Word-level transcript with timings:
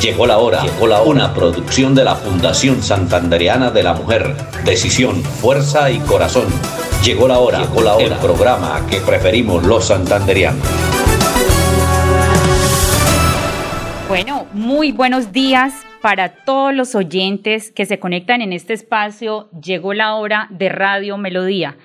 Llegó 0.00 0.26
la 0.26 0.38
hora, 0.38 0.62
llegó 0.62 0.86
la 0.86 1.02
hora. 1.02 1.10
Una 1.10 1.34
producción 1.34 1.94
de 1.94 2.04
la 2.04 2.14
Fundación 2.14 2.82
Santandereana 2.82 3.70
de 3.70 3.82
la 3.82 3.92
Mujer. 3.92 4.34
Decisión, 4.64 5.22
fuerza 5.22 5.90
y 5.90 5.98
corazón. 5.98 6.46
Llegó 7.04 7.28
la 7.28 7.38
hora, 7.38 7.58
llegó 7.58 7.82
la 7.82 7.96
hora. 7.96 8.06
El 8.06 8.14
programa 8.14 8.86
que 8.88 8.96
preferimos 9.00 9.62
los 9.62 9.84
santanderianos. 9.84 10.66
Bueno, 14.08 14.46
muy 14.54 14.90
buenos 14.90 15.32
días 15.32 15.74
para 16.00 16.30
todos 16.30 16.74
los 16.74 16.94
oyentes 16.94 17.70
que 17.70 17.84
se 17.84 17.98
conectan 17.98 18.40
en 18.40 18.54
este 18.54 18.72
espacio. 18.72 19.50
Llegó 19.62 19.92
la 19.92 20.14
hora 20.14 20.48
de 20.48 20.70
Radio 20.70 21.18
Melodía. 21.18 21.76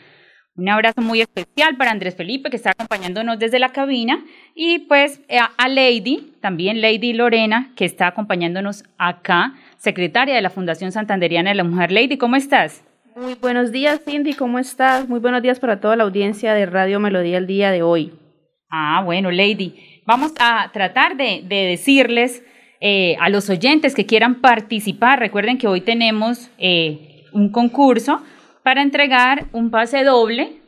Un 0.57 0.69
abrazo 0.69 1.01
muy 1.01 1.19
especial 1.19 1.75
para 1.75 1.91
Andrés 1.91 2.15
Felipe, 2.15 2.49
que 2.49 2.55
está 2.55 2.71
acompañándonos 2.71 3.37
desde 3.37 3.59
la 3.59 3.73
cabina, 3.73 4.23
y 4.55 4.79
pues 4.79 5.19
eh, 5.27 5.37
a 5.39 5.67
Lady, 5.67 6.31
también 6.39 6.79
Lady 6.79 7.11
Lorena, 7.11 7.73
que 7.75 7.83
está 7.83 8.07
acompañándonos 8.07 8.85
acá, 8.97 9.53
secretaria 9.77 10.33
de 10.33 10.41
la 10.41 10.49
Fundación 10.49 10.93
Santanderiana 10.93 11.49
de 11.49 11.55
la 11.55 11.65
Mujer. 11.65 11.91
Lady, 11.91 12.17
¿cómo 12.17 12.37
estás? 12.37 12.85
Muy 13.17 13.35
buenos 13.35 13.73
días, 13.73 13.99
Cindy, 14.05 14.33
¿cómo 14.33 14.57
estás? 14.57 15.09
Muy 15.09 15.19
buenos 15.19 15.41
días 15.41 15.59
para 15.59 15.81
toda 15.81 15.97
la 15.97 16.05
audiencia 16.05 16.53
de 16.53 16.65
Radio 16.65 17.01
Melodía 17.01 17.37
el 17.37 17.47
día 17.47 17.71
de 17.71 17.81
hoy. 17.81 18.13
Ah, 18.69 19.01
bueno, 19.03 19.31
Lady, 19.31 20.01
vamos 20.05 20.33
a 20.39 20.69
tratar 20.71 21.17
de, 21.17 21.43
decirles 21.49 22.43
eh, 22.79 23.17
a 23.19 23.27
los 23.27 23.49
oyentes 23.49 23.93
que 23.93 24.05
quieran 24.05 24.35
participar, 24.35 25.19
recuerden 25.19 25.57
que 25.57 25.67
hoy 25.67 25.81
tenemos 25.81 26.49
eh, 26.57 27.25
un 27.33 27.51
concurso 27.51 28.21
para 28.65 28.81
entregar 28.81 29.45
un 29.53 29.69
pase 29.69 30.03
doble 30.03 30.59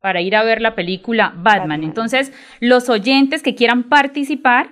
para 0.00 0.22
ir 0.22 0.34
a 0.34 0.42
ver 0.42 0.62
la 0.62 0.74
película 0.74 1.34
Batman. 1.36 1.84
Entonces, 1.84 2.32
los 2.60 2.88
oyentes 2.88 3.42
que 3.42 3.54
quieran 3.54 3.90
participar, 3.90 4.70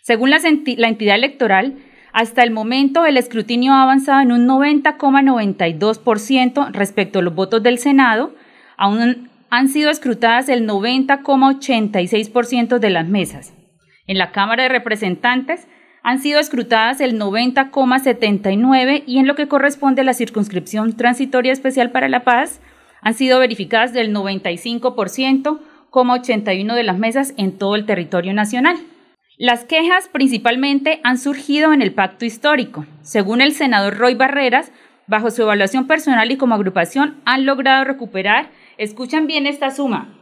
Según 0.01 0.31
la, 0.31 0.37
entidad 0.37 1.15
electoral, 1.15 1.77
hasta 2.11 2.41
el 2.43 2.49
momento 2.51 3.05
el 3.05 3.15
escrutinio 3.17 3.73
ha 3.73 3.83
avanzado 3.83 4.21
en 4.21 4.31
un 4.31 4.47
90,92% 4.47 6.71
respecto 6.71 7.19
a 7.19 7.21
los 7.21 7.35
votos 7.35 7.61
del 7.63 7.77
Senado, 7.77 8.33
aún 8.77 9.29
han 9.49 9.67
sido 9.69 9.91
escrutadas 9.91 10.49
el 10.49 10.67
90,86% 10.67 12.79
de 12.79 12.89
las 12.89 13.07
mesas. 13.07 13.53
En 14.07 14.17
la 14.17 14.31
Cámara 14.31 14.63
de 14.63 14.69
Representantes 14.69 15.67
han 16.01 16.17
sido 16.19 16.39
escrutadas 16.39 16.99
el 16.99 17.19
90,79% 17.19 19.03
y 19.05 19.19
en 19.19 19.27
lo 19.27 19.35
que 19.35 19.47
corresponde 19.47 20.01
a 20.01 20.05
la 20.05 20.15
circunscripción 20.15 20.97
transitoria 20.97 21.53
especial 21.53 21.91
para 21.91 22.09
la 22.09 22.23
paz, 22.23 22.59
han 23.03 23.13
sido 23.13 23.39
verificadas 23.39 23.93
del 23.93 24.13
95%, 24.13 25.59
como 25.89 26.13
81 26.13 26.75
de 26.75 26.83
las 26.83 26.97
mesas 26.97 27.33
en 27.37 27.57
todo 27.57 27.75
el 27.75 27.85
territorio 27.85 28.33
nacional. 28.33 28.77
Las 29.37 29.65
quejas 29.65 30.09
principalmente 30.11 30.99
han 31.03 31.17
surgido 31.17 31.73
en 31.73 31.81
el 31.81 31.93
pacto 31.93 32.25
histórico. 32.25 32.85
Según 33.01 33.41
el 33.41 33.53
senador 33.53 33.97
Roy 33.97 34.15
Barreras, 34.15 34.71
bajo 35.07 35.31
su 35.31 35.41
evaluación 35.41 35.87
personal 35.87 36.31
y 36.31 36.37
como 36.37 36.55
agrupación, 36.55 37.21
han 37.25 37.45
logrado 37.45 37.83
recuperar, 37.83 38.51
escuchan 38.77 39.27
bien 39.27 39.45
esta 39.47 39.71
suma, 39.71 40.13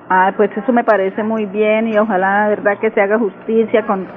Ah, 0.09 0.33
pues 0.35 0.49
eso 0.57 0.73
me 0.73 0.83
parece 0.83 1.21
muy 1.21 1.45
bien 1.45 1.87
y 1.87 1.99
ojalá, 1.99 2.45
la 2.45 2.49
verdad, 2.49 2.79
que 2.81 2.89
se 2.89 2.99
haga 2.99 3.19
justicia 3.19 3.85
con, 3.85 4.07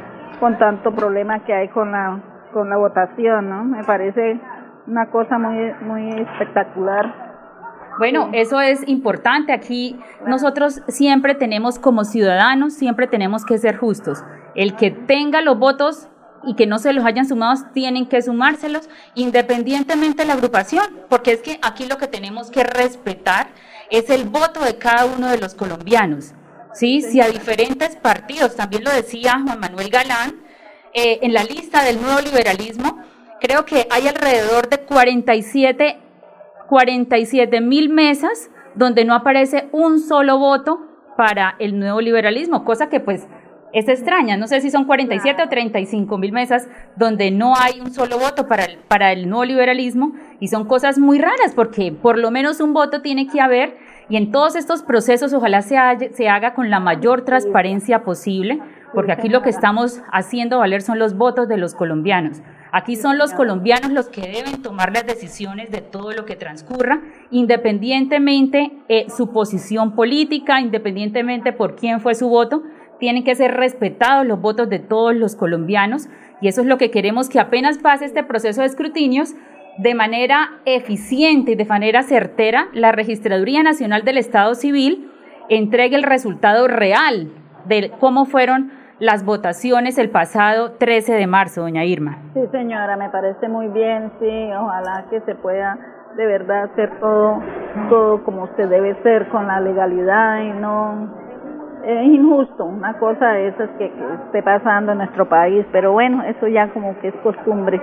con 0.41 0.57
tanto 0.57 0.91
problema 0.93 1.45
que 1.45 1.53
hay 1.53 1.69
con 1.69 1.93
la, 1.93 2.19
con 2.55 2.71
la 2.71 2.79
votación, 2.79 3.51
¿no? 3.51 3.65
Me 3.65 3.85
parece 3.85 4.41
una 4.87 5.11
cosa 5.11 5.39
muy, 5.39 5.73
muy 5.83 6.09
espectacular. 6.21 7.33
Bueno, 7.99 8.31
eso 8.33 8.61
es 8.61 8.87
importante. 8.89 9.53
Aquí 9.53 9.99
nosotros 10.27 10.83
siempre 10.89 11.35
tenemos 11.35 11.79
como 11.79 12.05
ciudadanos, 12.05 12.75
siempre 12.75 13.07
tenemos 13.07 13.45
que 13.45 13.59
ser 13.59 13.77
justos. 13.77 14.25
El 14.55 14.77
que 14.77 14.91
tenga 14.91 15.43
los 15.43 15.59
votos 15.59 16.09
y 16.45 16.55
que 16.55 16.67
no 16.67 16.79
se 16.79 16.93
los 16.93 17.05
hayan 17.05 17.27
sumado, 17.27 17.55
tienen 17.73 18.07
que 18.07 18.21
sumárselos 18.21 18.89
independientemente 19.15 20.23
de 20.23 20.29
la 20.29 20.35
agrupación, 20.35 20.85
porque 21.09 21.33
es 21.33 21.41
que 21.41 21.59
aquí 21.63 21.87
lo 21.87 21.99
que 21.99 22.09
tenemos 22.09 22.51
que 22.51 22.65
respetar 22.65 23.49
es 23.91 24.11
el 24.11 24.25
voto 24.25 24.65
de 24.65 24.77
cada 24.77 25.05
uno 25.05 25.29
de 25.29 25.39
los 25.39 25.55
colombianos. 25.55 26.35
¿sí? 26.73 27.03
Si 27.03 27.21
a 27.21 27.29
diferentes 27.29 27.97
partidos, 27.97 28.57
también 28.57 28.85
lo 28.85 28.91
decía 28.91 29.41
Juan 29.45 29.61
Manuel 29.61 29.91
Galán, 29.91 30.43
eh, 30.95 31.21
en 31.23 31.33
la 31.33 31.45
lista 31.45 31.85
del 31.85 32.03
nuevo 32.03 32.21
liberalismo, 32.21 33.02
creo 33.43 33.65
que 33.65 33.89
hay 33.91 34.07
alrededor 34.07 34.69
de 34.69 34.79
47, 34.79 35.99
47 36.69 37.61
mil 37.61 37.89
mesas 37.91 38.51
donde 38.77 39.05
no 39.05 39.15
aparece 39.15 39.69
un 39.73 39.99
solo 39.99 40.39
voto 40.39 40.81
para 41.17 41.57
el 41.59 41.79
nuevo 41.79 42.01
liberalismo, 42.01 42.65
cosa 42.65 42.89
que 42.89 43.01
pues 43.01 43.27
es 43.73 43.89
extraña. 43.89 44.37
No 44.37 44.47
sé 44.47 44.61
si 44.61 44.71
son 44.71 44.85
47 44.85 45.43
o 45.43 45.49
35 45.49 46.19
mil 46.19 46.33
mesas 46.33 46.69
donde 46.97 47.31
no 47.31 47.55
hay 47.57 47.81
un 47.81 47.93
solo 47.93 48.19
voto 48.19 48.47
para 48.47 48.65
el, 48.65 48.79
para 48.79 49.13
el 49.13 49.29
nuevo 49.29 49.45
liberalismo 49.45 50.13
y 50.41 50.49
son 50.49 50.67
cosas 50.67 50.99
muy 50.99 51.19
raras 51.19 51.53
porque 51.55 51.91
por 51.91 52.19
lo 52.19 52.31
menos 52.31 52.61
un 52.61 52.73
voto 52.73 53.03
tiene 53.03 53.27
que 53.27 53.41
haber 53.41 53.77
y 54.09 54.17
en 54.17 54.31
todos 54.31 54.57
estos 54.57 54.83
procesos 54.83 55.33
ojalá 55.33 55.63
se, 55.63 55.77
se 56.13 56.29
haga 56.29 56.55
con 56.55 56.71
la 56.71 56.81
mayor 56.81 57.25
transparencia 57.25 58.05
posible 58.05 58.61
porque 58.95 59.13
aquí 59.13 59.29
lo 59.29 59.43
que 59.43 59.51
estamos 59.51 60.03
haciendo 60.13 60.59
valer 60.59 60.83
son 60.83 60.99
los 60.99 61.17
votos 61.17 61.49
de 61.49 61.57
los 61.57 61.75
colombianos. 61.75 62.43
Aquí 62.75 62.97
son 62.97 63.19
los 63.19 63.35
colombianos 63.35 63.93
los 63.93 64.09
que 64.09 64.23
deben 64.23 64.63
tomar 64.63 64.95
las 64.95 65.07
decisiones 65.07 65.71
de 65.71 65.83
todo 65.83 66.13
lo 66.13 66.25
que 66.25 66.37
transcurra, 66.37 67.03
independientemente 67.31 68.73
eh, 68.89 69.05
su 69.15 69.31
posición 69.31 69.95
política, 69.95 70.59
independientemente 70.59 71.53
por 71.53 71.77
quién 71.77 72.01
fue 72.01 72.15
su 72.15 72.31
voto, 72.31 72.63
tienen 72.99 73.25
que 73.25 73.35
ser 73.35 73.53
respetados 73.53 74.27
los 74.27 74.41
votos 74.41 74.71
de 74.71 74.79
todos 74.79 75.15
los 75.15 75.37
colombianos 75.37 76.09
y 76.41 76.49
eso 76.49 76.63
es 76.63 76.67
lo 76.67 76.79
que 76.79 76.91
queremos 76.91 77.29
que 77.29 77.41
apenas 77.41 77.77
pase 77.77 78.07
este 78.07 78.25
proceso 78.25 78.63
de 78.63 78.69
escrutinios, 78.69 79.35
de 79.77 79.95
manera 79.95 80.53
eficiente 80.65 81.53
y 81.53 81.57
de 81.57 81.67
manera 81.67 82.03
certera, 82.03 82.69
la 82.73 82.91
Registraduría 82.91 83.63
Nacional 83.63 84.03
del 84.05 84.17
Estado 84.17 84.55
Civil 84.55 85.11
entregue 85.51 85.97
el 85.97 86.05
resultado 86.05 86.69
real 86.69 87.31
de 87.67 87.91
cómo 88.01 88.25
fueron 88.25 88.73
las 89.03 89.25
votaciones 89.25 89.99
el 89.99 90.11
pasado 90.11 90.75
13 90.79 91.15
de 91.15 91.27
marzo, 91.27 91.63
doña 91.63 91.85
Irma. 91.85 92.19
Sí, 92.35 92.41
señora, 92.53 92.97
me 92.97 93.11
parece 93.11 93.49
muy 93.49 93.67
bien, 93.67 94.13
sí, 94.21 94.51
ojalá 94.57 95.07
que 95.11 95.21
se 95.23 95.35
pueda 95.35 95.77
de 96.17 96.25
verdad 96.25 96.71
hacer 96.71 97.01
todo, 97.01 97.43
todo 97.89 98.23
como 98.23 98.47
se 98.55 98.65
debe 98.69 98.95
ser 99.03 99.29
con 99.31 99.49
la 99.49 99.59
legalidad 99.59 100.43
y 100.43 100.53
no 100.53 101.11
es 101.85 102.07
injusto 102.07 102.65
una 102.65 102.97
cosa 103.01 103.33
de 103.33 103.49
esas 103.49 103.71
que, 103.71 103.91
que, 103.91 104.15
esté 104.27 104.41
pasando 104.41 104.93
en 104.93 104.99
nuestro 104.99 105.29
país, 105.29 105.67
pero 105.73 105.91
bueno, 105.91 106.23
eso 106.23 106.47
ya 106.47 106.69
como 106.69 106.97
que 107.01 107.09
es 107.09 107.15
costumbre. 107.25 107.83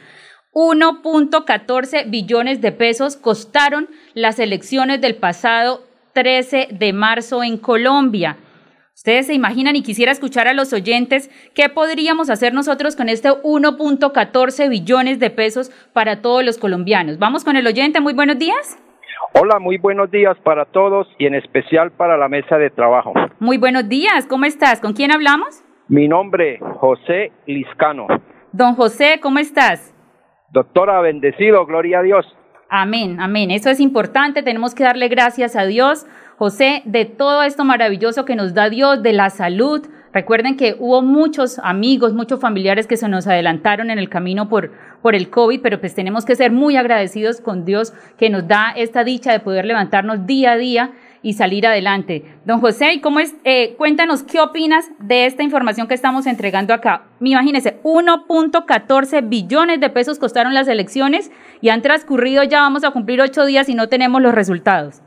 1.14 0.53 2.09
billones 2.09 2.61
de 2.61 2.71
pesos 2.71 3.17
costaron 3.17 3.89
las 4.13 4.39
elecciones 4.39 5.01
del 5.01 5.15
pasado 5.15 5.81
13 6.13 6.67
de 6.71 6.93
marzo 6.93 7.43
en 7.43 7.57
Colombia. 7.57 8.37
Ustedes 8.95 9.25
se 9.25 9.33
imaginan 9.33 9.75
y 9.75 9.81
quisiera 9.81 10.11
escuchar 10.11 10.47
a 10.47 10.53
los 10.53 10.71
oyentes 10.71 11.31
qué 11.55 11.69
podríamos 11.69 12.29
hacer 12.29 12.53
nosotros 12.53 12.95
con 12.95 13.09
este 13.09 13.29
1.14 13.29 14.69
billones 14.69 15.19
de 15.19 15.31
pesos 15.31 15.71
para 15.93 16.21
todos 16.21 16.45
los 16.45 16.59
colombianos. 16.59 17.17
Vamos 17.17 17.43
con 17.43 17.55
el 17.55 17.65
oyente, 17.65 17.99
muy 17.99 18.13
buenos 18.13 18.37
días. 18.37 18.79
Hola, 19.33 19.57
muy 19.57 19.79
buenos 19.79 20.11
días 20.11 20.37
para 20.43 20.65
todos 20.65 21.07
y 21.17 21.25
en 21.25 21.33
especial 21.33 21.91
para 21.91 22.17
la 22.17 22.29
mesa 22.29 22.59
de 22.59 22.69
trabajo. 22.69 23.13
Muy 23.39 23.57
buenos 23.57 23.89
días, 23.89 24.27
¿cómo 24.27 24.45
estás? 24.45 24.79
¿Con 24.79 24.93
quién 24.93 25.11
hablamos? 25.11 25.63
Mi 25.87 26.07
nombre, 26.07 26.59
José 26.77 27.31
Liscano. 27.47 28.05
Don 28.51 28.75
José, 28.75 29.19
¿cómo 29.19 29.39
estás? 29.39 29.92
Doctora, 30.53 31.01
bendecido, 31.01 31.65
gloria 31.65 31.99
a 31.99 32.03
Dios. 32.03 32.27
Amén, 32.69 33.19
amén. 33.19 33.49
Eso 33.49 33.71
es 33.71 33.79
importante, 33.79 34.43
tenemos 34.43 34.75
que 34.75 34.83
darle 34.83 35.07
gracias 35.07 35.55
a 35.55 35.65
Dios, 35.65 36.05
José, 36.37 36.83
de 36.85 37.05
todo 37.05 37.41
esto 37.41 37.65
maravilloso 37.65 38.23
que 38.23 38.35
nos 38.35 38.53
da 38.53 38.69
Dios, 38.69 39.01
de 39.01 39.13
la 39.13 39.31
salud. 39.31 39.81
Recuerden 40.13 40.55
que 40.55 40.75
hubo 40.77 41.01
muchos 41.01 41.57
amigos, 41.57 42.13
muchos 42.13 42.39
familiares 42.39 42.85
que 42.85 42.97
se 42.97 43.09
nos 43.09 43.25
adelantaron 43.25 43.89
en 43.89 43.97
el 43.97 44.09
camino 44.09 44.47
por, 44.47 44.71
por 45.01 45.15
el 45.15 45.31
COVID, 45.31 45.59
pero 45.59 45.79
pues 45.79 45.95
tenemos 45.95 46.23
que 46.23 46.35
ser 46.35 46.51
muy 46.51 46.77
agradecidos 46.77 47.41
con 47.41 47.65
Dios 47.65 47.91
que 48.19 48.29
nos 48.29 48.47
da 48.47 48.73
esta 48.75 49.03
dicha 49.03 49.31
de 49.31 49.39
poder 49.39 49.65
levantarnos 49.65 50.27
día 50.27 50.51
a 50.51 50.57
día 50.57 50.91
y 51.23 51.33
salir 51.33 51.65
adelante. 51.65 52.23
Don 52.45 52.59
José, 52.59 52.99
¿cómo 53.01 53.19
es? 53.19 53.35
Eh, 53.45 53.75
cuéntanos 53.77 54.23
qué 54.23 54.39
opinas 54.41 54.91
de 54.99 55.25
esta 55.25 55.41
información 55.41 55.87
que 55.87 55.95
estamos 55.95 56.27
entregando 56.27 56.73
acá. 56.73 57.03
Imagínese, 57.21 57.81
1.14 57.81 59.27
billones 59.27 59.79
de 59.79 59.89
pesos 59.89 60.19
costaron 60.19 60.53
las 60.53 60.67
elecciones 60.67 61.31
y 61.61 61.69
han 61.69 61.81
transcurrido 61.81 62.43
ya, 62.43 62.59
vamos 62.59 62.83
a 62.83 62.91
cumplir 62.91 63.21
ocho 63.21 63.45
días 63.45 63.69
y 63.69 63.75
no 63.75 63.87
tenemos 63.87 64.21
los 64.21 64.35
resultados. 64.35 65.01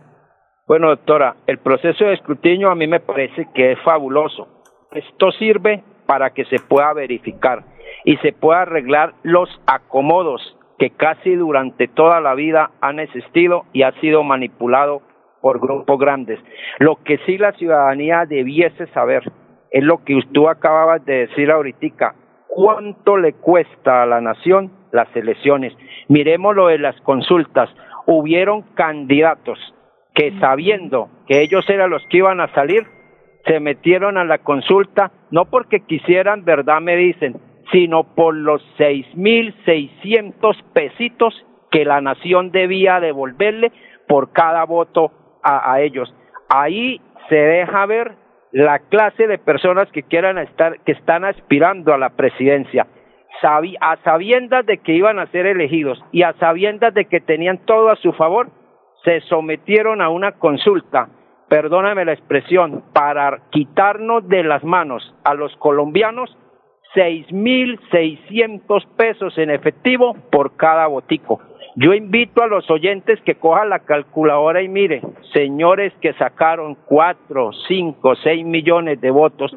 Bueno, 0.67 0.89
doctora, 0.89 1.37
el 1.47 1.59
proceso 1.59 2.07
de 2.07 2.15
escrutinio 2.15 2.71
a 2.71 2.75
mí 2.75 2.89
me 2.89 2.99
parece 2.99 3.47
que 3.55 3.73
es 3.73 3.79
fabuloso. 3.85 4.49
Esto 4.91 5.31
sirve 5.33 5.85
para 6.07 6.31
que 6.31 6.45
se 6.47 6.57
pueda 6.59 6.93
verificar 6.93 7.65
y 8.05 8.17
se 8.19 8.33
pueda 8.33 8.63
arreglar 8.63 9.15
los 9.23 9.49
acomodos 9.67 10.57
que 10.79 10.91
casi 10.91 11.35
durante 11.35 11.89
toda 11.89 12.21
la 12.21 12.35
vida 12.35 12.71
han 12.81 13.01
existido 13.01 13.65
y 13.73 13.83
ha 13.83 13.93
sido 14.01 14.23
manipulado 14.23 15.03
por 15.47 15.61
grupos 15.61 15.97
grandes. 16.01 16.41
Lo 16.81 16.97
que 17.05 17.19
sí 17.19 17.39
la 17.39 17.53
ciudadanía 17.53 18.25
debiese 18.27 18.89
saber 18.89 19.23
es 19.71 19.85
lo 19.85 20.03
que 20.03 20.17
usted 20.17 20.45
acababa 20.45 20.99
de 20.99 21.29
decir 21.29 21.53
ahorita, 21.53 22.17
cuánto 22.49 23.17
le 23.17 23.35
cuesta 23.35 24.03
a 24.03 24.07
la 24.07 24.21
nación 24.21 24.73
las 24.91 25.07
elecciones. 25.15 25.73
Miremos 26.09 26.57
lo 26.57 26.67
de 26.67 26.79
las 26.79 27.01
consultas. 27.03 27.71
Hubieron 28.07 28.63
candidatos 28.75 29.57
que 30.17 30.37
sabiendo 30.41 31.11
que 31.29 31.43
ellos 31.43 31.65
eran 31.71 31.91
los 31.91 32.03
que 32.11 32.17
iban 32.17 32.41
a 32.41 32.53
salir, 32.53 32.85
se 33.45 33.61
metieron 33.61 34.19
a 34.19 34.25
la 34.25 34.39
consulta, 34.39 35.13
no 35.31 35.45
porque 35.45 35.79
quisieran, 35.79 36.45
verdad 36.45 36.81
me 36.81 36.97
dicen, 36.97 37.37
sino 37.71 38.03
por 38.03 38.35
los 38.35 38.61
seis 38.79 39.07
mil 39.15 39.55
seiscientos 39.65 40.57
pesitos 40.73 41.47
que 41.71 41.85
la 41.85 42.01
nación 42.01 42.51
debía 42.51 42.99
devolverle 42.99 43.71
por 44.09 44.33
cada 44.33 44.65
voto 44.65 45.13
a, 45.47 45.81
ellos. 45.81 46.13
Ahí 46.49 47.01
se 47.29 47.37
deja 47.37 47.87
ver 47.87 48.13
la 48.53 48.79
clase 48.79 49.27
de 49.27 49.39
personas 49.39 49.91
que 49.93 50.03
quieran 50.03 50.39
estar, 50.39 50.81
que 50.81 50.93
están 50.93 51.25
aspirando 51.25 51.95
a 51.95 51.99
la 51.99 52.11
presidencia, 52.11 52.87
a 53.81 53.97
sabiendas 54.03 54.67
de 54.67 54.79
que 54.79 54.93
iban 54.93 55.19
a 55.19 55.27
ser 55.27 55.47
elegidos 55.47 56.03
y 56.11 56.23
a 56.23 56.33
sabiendas 56.35 56.95
de 56.95 57.05
que 57.05 57.21
tenían 57.21 57.59
todo 57.67 57.91
a 57.91 57.97
su 57.97 58.13
favor, 58.13 58.49
se 59.05 59.21
sometieron 59.23 60.01
a 60.01 60.09
una 60.09 60.33
consulta 60.33 61.09
perdóname 61.49 62.05
la 62.05 62.13
expresión, 62.13 62.83
para 62.93 63.39
quitarnos 63.51 64.29
de 64.29 64.43
las 64.43 64.65
manos 64.65 65.15
a 65.25 65.35
los 65.35 65.55
colombianos 65.57 66.37
seis 66.95 67.31
mil 67.33 67.79
seiscientos 67.91 68.87
pesos 68.97 69.37
en 69.39 69.51
efectivo 69.51 70.15
por 70.31 70.57
cada 70.57 70.87
botico. 70.87 71.41
Yo 71.77 71.93
invito 71.93 72.43
a 72.43 72.47
los 72.47 72.71
oyentes 72.71 73.21
que 73.21 73.35
cojan 73.35 73.69
la 73.69 73.81
calculadora 73.81 74.63
y 74.63 74.69
mire, 74.69 75.03
señores 75.35 75.93
que 76.01 76.15
sacaron 76.15 76.75
cuatro, 76.87 77.51
cinco, 77.69 78.15
seis 78.17 78.47
millones 78.47 79.01
de 79.01 79.11
votos, 79.11 79.55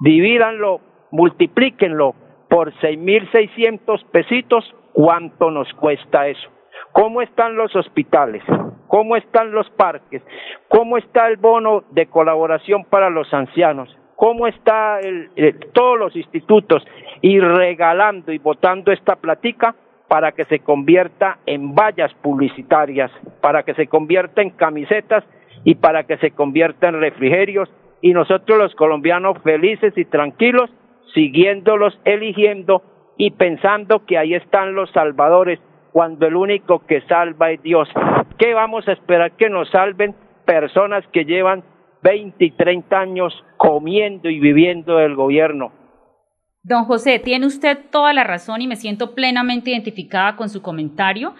divídanlo, 0.00 0.80
multiplíquenlo 1.10 2.14
por 2.48 2.72
seis 2.80 2.98
mil 2.98 3.28
seiscientos 3.32 4.04
pesitos, 4.12 4.64
¿cuánto 4.92 5.50
nos 5.50 5.72
cuesta 5.74 6.28
eso? 6.28 6.48
¿Cómo 6.92 7.22
están 7.22 7.56
los 7.56 7.74
hospitales? 7.74 8.42
¿Cómo 8.86 9.16
están 9.16 9.52
los 9.52 9.68
parques? 9.70 10.22
¿Cómo 10.68 10.98
está 10.98 11.26
el 11.28 11.38
bono 11.38 11.84
de 11.90 12.06
colaboración 12.06 12.84
para 12.84 13.08
los 13.08 13.32
ancianos? 13.32 13.88
¿Cómo 14.22 14.46
está 14.46 15.00
el, 15.00 15.30
todos 15.72 15.98
los 15.98 16.14
institutos? 16.14 16.86
Y 17.22 17.40
regalando 17.40 18.30
y 18.30 18.38
votando 18.38 18.92
esta 18.92 19.16
platica 19.16 19.74
para 20.06 20.30
que 20.30 20.44
se 20.44 20.60
convierta 20.60 21.38
en 21.44 21.74
vallas 21.74 22.14
publicitarias, 22.22 23.10
para 23.40 23.64
que 23.64 23.74
se 23.74 23.88
convierta 23.88 24.40
en 24.40 24.50
camisetas 24.50 25.24
y 25.64 25.74
para 25.74 26.04
que 26.04 26.18
se 26.18 26.30
convierta 26.30 26.86
en 26.86 27.00
refrigerios 27.00 27.68
y 28.00 28.12
nosotros 28.12 28.58
los 28.58 28.76
colombianos 28.76 29.38
felices 29.42 29.92
y 29.96 30.04
tranquilos 30.04 30.70
siguiéndolos, 31.14 31.98
eligiendo 32.04 32.84
y 33.16 33.32
pensando 33.32 34.06
que 34.06 34.18
ahí 34.18 34.34
están 34.34 34.76
los 34.76 34.88
salvadores 34.92 35.58
cuando 35.90 36.28
el 36.28 36.36
único 36.36 36.86
que 36.86 37.00
salva 37.08 37.50
es 37.50 37.60
Dios. 37.64 37.88
¿Qué 38.38 38.54
vamos 38.54 38.86
a 38.86 38.92
esperar 38.92 39.32
que 39.32 39.50
nos 39.50 39.68
salven 39.70 40.14
personas 40.46 41.04
que 41.08 41.24
llevan 41.24 41.64
20 42.02 42.44
y 42.44 42.50
30 42.50 42.98
años 42.98 43.32
comiendo 43.56 44.28
y 44.28 44.40
viviendo 44.40 44.96
del 44.96 45.14
gobierno? 45.14 45.72
Don 46.64 46.84
José, 46.84 47.18
tiene 47.18 47.46
usted 47.46 47.78
toda 47.90 48.12
la 48.12 48.24
razón 48.24 48.60
y 48.62 48.68
me 48.68 48.76
siento 48.76 49.14
plenamente 49.14 49.70
identificada 49.70 50.36
con 50.36 50.48
su 50.48 50.62
comentario. 50.62 51.34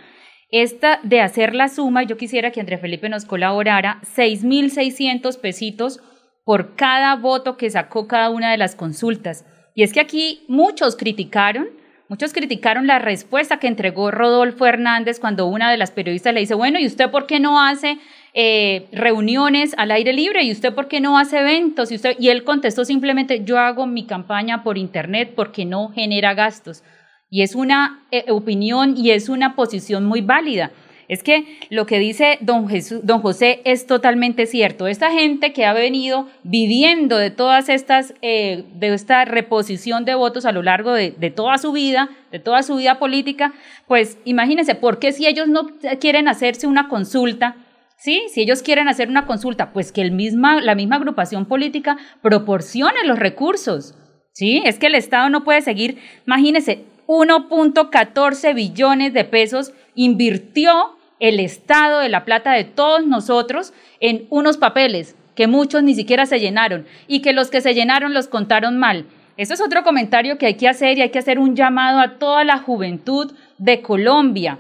Esta 0.50 0.98
de 1.02 1.20
hacer 1.20 1.54
la 1.54 1.68
suma, 1.68 2.02
yo 2.02 2.16
quisiera 2.16 2.50
que 2.50 2.60
André 2.60 2.78
Felipe 2.78 3.08
nos 3.08 3.24
colaborara, 3.24 4.00
6.600 4.02 5.40
pesitos 5.40 6.00
por 6.44 6.74
cada 6.74 7.14
voto 7.16 7.56
que 7.56 7.70
sacó 7.70 8.08
cada 8.08 8.30
una 8.30 8.50
de 8.50 8.58
las 8.58 8.74
consultas. 8.74 9.46
Y 9.74 9.82
es 9.82 9.92
que 9.92 10.00
aquí 10.00 10.44
muchos 10.48 10.96
criticaron, 10.96 11.68
muchos 12.08 12.32
criticaron 12.32 12.86
la 12.86 12.98
respuesta 12.98 13.58
que 13.58 13.68
entregó 13.68 14.10
Rodolfo 14.10 14.66
Hernández 14.66 15.20
cuando 15.20 15.46
una 15.46 15.70
de 15.70 15.78
las 15.78 15.92
periodistas 15.92 16.34
le 16.34 16.40
dice, 16.40 16.54
bueno, 16.54 16.78
¿y 16.78 16.86
usted 16.86 17.10
por 17.10 17.26
qué 17.26 17.40
no 17.40 17.62
hace 17.62 17.98
eh, 18.34 18.88
reuniones 18.92 19.74
al 19.76 19.90
aire 19.90 20.12
libre 20.12 20.42
y 20.42 20.52
usted 20.52 20.74
por 20.74 20.88
qué 20.88 21.00
no 21.00 21.18
hace 21.18 21.40
eventos 21.40 21.92
y 21.92 21.96
usted 21.96 22.16
y 22.18 22.30
él 22.30 22.44
contestó 22.44 22.84
simplemente 22.84 23.44
yo 23.44 23.58
hago 23.58 23.86
mi 23.86 24.06
campaña 24.06 24.62
por 24.62 24.78
internet 24.78 25.32
porque 25.36 25.64
no 25.66 25.90
genera 25.90 26.32
gastos 26.32 26.82
y 27.28 27.42
es 27.42 27.54
una 27.54 28.06
eh, 28.10 28.24
opinión 28.30 28.96
y 28.96 29.10
es 29.10 29.28
una 29.28 29.54
posición 29.54 30.06
muy 30.06 30.22
válida 30.22 30.70
es 31.12 31.22
que 31.22 31.58
lo 31.68 31.84
que 31.84 31.98
dice 31.98 32.38
don, 32.40 32.68
don 33.02 33.20
José 33.20 33.60
es 33.66 33.86
totalmente 33.86 34.46
cierto. 34.46 34.86
Esta 34.86 35.10
gente 35.10 35.52
que 35.52 35.66
ha 35.66 35.74
venido 35.74 36.26
viviendo 36.42 37.18
de 37.18 37.30
todas 37.30 37.68
estas, 37.68 38.14
eh, 38.22 38.64
de 38.76 38.94
esta 38.94 39.26
reposición 39.26 40.06
de 40.06 40.14
votos 40.14 40.46
a 40.46 40.52
lo 40.52 40.62
largo 40.62 40.94
de, 40.94 41.10
de, 41.10 41.30
toda 41.30 41.58
su 41.58 41.72
vida, 41.72 42.08
de 42.30 42.38
toda 42.38 42.62
su 42.62 42.76
vida 42.76 42.98
política, 42.98 43.52
pues 43.86 44.16
imagínense, 44.24 44.74
¿por 44.74 44.98
qué 44.98 45.12
si 45.12 45.26
ellos 45.26 45.48
no 45.48 45.72
quieren 46.00 46.28
hacerse 46.28 46.66
una 46.66 46.88
consulta? 46.88 47.56
¿Sí? 48.02 48.22
Si 48.32 48.40
ellos 48.40 48.62
quieren 48.62 48.88
hacer 48.88 49.08
una 49.08 49.26
consulta, 49.26 49.72
pues 49.72 49.92
que 49.92 50.02
el 50.02 50.10
misma, 50.10 50.60
la 50.60 50.74
misma 50.74 50.96
agrupación 50.96 51.46
política 51.46 51.96
proporcione 52.20 53.04
los 53.04 53.18
recursos, 53.18 53.94
¿sí? 54.32 54.60
Es 54.64 54.80
que 54.80 54.88
el 54.88 54.96
Estado 54.96 55.30
no 55.30 55.44
puede 55.44 55.62
seguir, 55.62 55.98
imagínense, 56.26 56.84
1.14 57.06 58.54
billones 58.54 59.12
de 59.12 59.24
pesos 59.24 59.72
invirtió 59.94 60.96
el 61.20 61.38
Estado 61.38 62.00
de 62.00 62.08
la 62.08 62.24
plata 62.24 62.52
de 62.52 62.64
todos 62.64 63.06
nosotros 63.06 63.72
en 64.00 64.26
unos 64.30 64.56
papeles 64.56 65.14
que 65.36 65.46
muchos 65.46 65.84
ni 65.84 65.94
siquiera 65.94 66.26
se 66.26 66.40
llenaron 66.40 66.86
y 67.06 67.22
que 67.22 67.32
los 67.32 67.50
que 67.50 67.60
se 67.60 67.74
llenaron 67.74 68.14
los 68.14 68.26
contaron 68.26 68.78
mal. 68.78 69.06
Eso 69.36 69.54
es 69.54 69.60
otro 69.60 69.84
comentario 69.84 70.38
que 70.38 70.46
hay 70.46 70.54
que 70.54 70.68
hacer 70.68 70.98
y 70.98 71.02
hay 71.02 71.10
que 71.10 71.20
hacer 71.20 71.38
un 71.38 71.54
llamado 71.54 72.00
a 72.00 72.18
toda 72.18 72.44
la 72.44 72.58
juventud 72.58 73.32
de 73.58 73.80
Colombia 73.80 74.58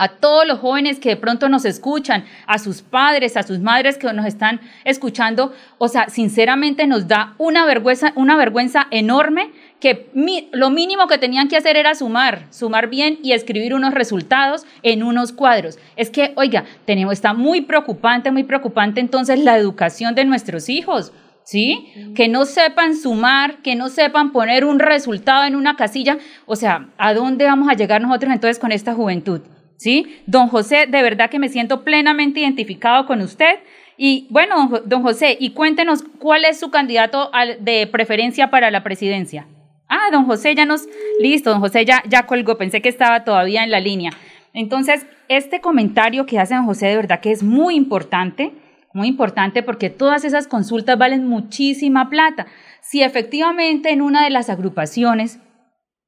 a 0.00 0.08
todos 0.08 0.46
los 0.46 0.60
jóvenes 0.60 0.98
que 0.98 1.10
de 1.10 1.16
pronto 1.16 1.50
nos 1.50 1.66
escuchan, 1.66 2.24
a 2.46 2.58
sus 2.58 2.80
padres, 2.80 3.36
a 3.36 3.42
sus 3.42 3.58
madres 3.58 3.98
que 3.98 4.10
nos 4.14 4.24
están 4.24 4.58
escuchando, 4.84 5.52
o 5.76 5.88
sea, 5.88 6.08
sinceramente 6.08 6.86
nos 6.86 7.06
da 7.06 7.34
una 7.36 7.66
vergüenza, 7.66 8.14
una 8.16 8.34
vergüenza 8.34 8.86
enorme 8.90 9.50
que 9.78 10.10
lo 10.52 10.70
mínimo 10.70 11.06
que 11.06 11.18
tenían 11.18 11.48
que 11.48 11.58
hacer 11.58 11.76
era 11.76 11.94
sumar, 11.94 12.46
sumar 12.48 12.88
bien 12.88 13.18
y 13.22 13.32
escribir 13.32 13.74
unos 13.74 13.92
resultados 13.92 14.64
en 14.82 15.02
unos 15.02 15.32
cuadros. 15.32 15.78
Es 15.96 16.08
que, 16.08 16.32
oiga, 16.36 16.64
tenemos, 16.86 17.12
está 17.12 17.34
muy 17.34 17.60
preocupante, 17.60 18.30
muy 18.30 18.44
preocupante 18.44 19.00
entonces 19.00 19.38
la 19.38 19.58
educación 19.58 20.14
de 20.14 20.24
nuestros 20.24 20.70
hijos. 20.70 21.12
¿sí? 21.44 21.92
Que 22.14 22.28
no 22.28 22.46
sepan 22.46 22.96
sumar, 22.96 23.58
que 23.58 23.74
no 23.74 23.90
sepan 23.90 24.32
poner 24.32 24.64
un 24.64 24.78
resultado 24.78 25.44
en 25.44 25.56
una 25.56 25.76
casilla. 25.76 26.16
O 26.46 26.56
sea, 26.56 26.88
¿a 26.96 27.12
dónde 27.12 27.44
vamos 27.44 27.68
a 27.68 27.74
llegar 27.74 28.00
nosotros 28.00 28.32
entonces 28.32 28.58
con 28.58 28.72
esta 28.72 28.94
juventud? 28.94 29.40
¿Sí? 29.80 30.22
Don 30.26 30.48
José, 30.48 30.86
de 30.86 31.02
verdad 31.02 31.30
que 31.30 31.38
me 31.38 31.48
siento 31.48 31.84
plenamente 31.84 32.40
identificado 32.40 33.06
con 33.06 33.22
usted. 33.22 33.60
Y 33.96 34.26
bueno, 34.28 34.82
don 34.84 35.02
José, 35.02 35.38
y 35.40 35.50
cuéntenos 35.50 36.02
cuál 36.18 36.44
es 36.44 36.60
su 36.60 36.70
candidato 36.70 37.30
de 37.60 37.86
preferencia 37.86 38.50
para 38.50 38.70
la 38.70 38.82
presidencia. 38.82 39.46
Ah, 39.88 40.08
don 40.12 40.26
José 40.26 40.54
ya 40.54 40.66
nos, 40.66 40.86
listo, 41.18 41.48
don 41.48 41.60
José 41.60 41.86
ya, 41.86 42.02
ya 42.06 42.26
colgó, 42.26 42.58
pensé 42.58 42.82
que 42.82 42.90
estaba 42.90 43.24
todavía 43.24 43.64
en 43.64 43.70
la 43.70 43.80
línea. 43.80 44.12
Entonces, 44.52 45.06
este 45.28 45.62
comentario 45.62 46.26
que 46.26 46.38
hace 46.38 46.54
don 46.54 46.66
José 46.66 46.88
de 46.88 46.96
verdad 46.96 47.20
que 47.20 47.30
es 47.30 47.42
muy 47.42 47.74
importante, 47.74 48.52
muy 48.92 49.08
importante 49.08 49.62
porque 49.62 49.88
todas 49.88 50.24
esas 50.24 50.46
consultas 50.46 50.98
valen 50.98 51.26
muchísima 51.26 52.10
plata. 52.10 52.46
Si 52.82 53.02
efectivamente 53.02 53.92
en 53.92 54.02
una 54.02 54.24
de 54.24 54.30
las 54.30 54.50
agrupaciones 54.50 55.38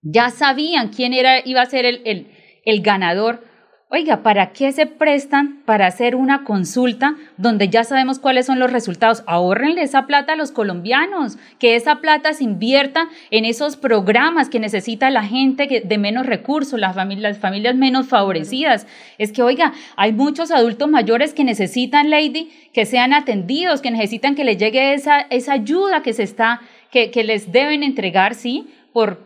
ya 0.03 0.29
sabían 0.29 0.89
quién 0.89 1.15
era, 1.15 1.41
iba 1.43 1.63
a 1.63 1.67
ser 1.67 1.87
el, 1.87 2.03
el, 2.05 2.31
el 2.67 2.83
ganador, 2.83 3.51
Oiga, 3.95 4.23
¿para 4.23 4.55
qué 4.55 4.73
se 4.73 4.87
prestan 4.87 5.61
para 5.67 5.87
hacer 5.87 6.17
una 6.17 6.45
consulta 6.45 7.15
donde 7.37 7.69
ya 7.69 7.85
sabemos 7.85 8.19
cuáles 8.19 8.47
son 8.47 8.59
los 8.59 8.73
resultados? 8.73 9.23
Ahorrenle 9.27 9.83
esa 9.83 10.07
plata 10.07 10.33
a 10.33 10.37
los 10.37 10.51
colombianos, 10.51 11.37
que 11.59 11.77
esa 11.77 11.97
plata 11.97 12.33
se 12.33 12.43
invierta 12.43 13.09
en 13.31 13.45
esos 13.45 13.77
programas 13.77 14.49
que 14.49 14.61
necesita 14.61 15.11
la 15.11 15.25
gente 15.25 15.83
de 15.85 15.99
menos 15.99 16.25
recursos, 16.25 16.81
las 16.81 16.95
familias, 16.95 17.77
menos 17.77 18.09
favorecidas. 18.09 18.87
Es 19.19 19.31
que, 19.31 19.43
oiga, 19.43 19.75
hay 19.97 20.15
muchos 20.15 20.53
adultos 20.53 20.89
mayores 20.89 21.35
que 21.35 21.45
necesitan, 21.45 22.09
Lady, 22.09 22.51
que 22.73 22.87
sean 22.87 23.13
atendidos, 23.13 23.83
que 23.83 23.91
necesitan 23.91 24.35
que 24.35 24.45
les 24.45 24.57
llegue 24.57 24.95
esa, 24.95 25.27
ayuda 25.53 26.03
que 26.03 26.15
se 26.15 26.23
está, 26.23 26.63
que, 26.91 27.11
les 27.23 27.53
deben 27.53 27.83
entregar, 27.83 28.37
¿sí? 28.37 28.69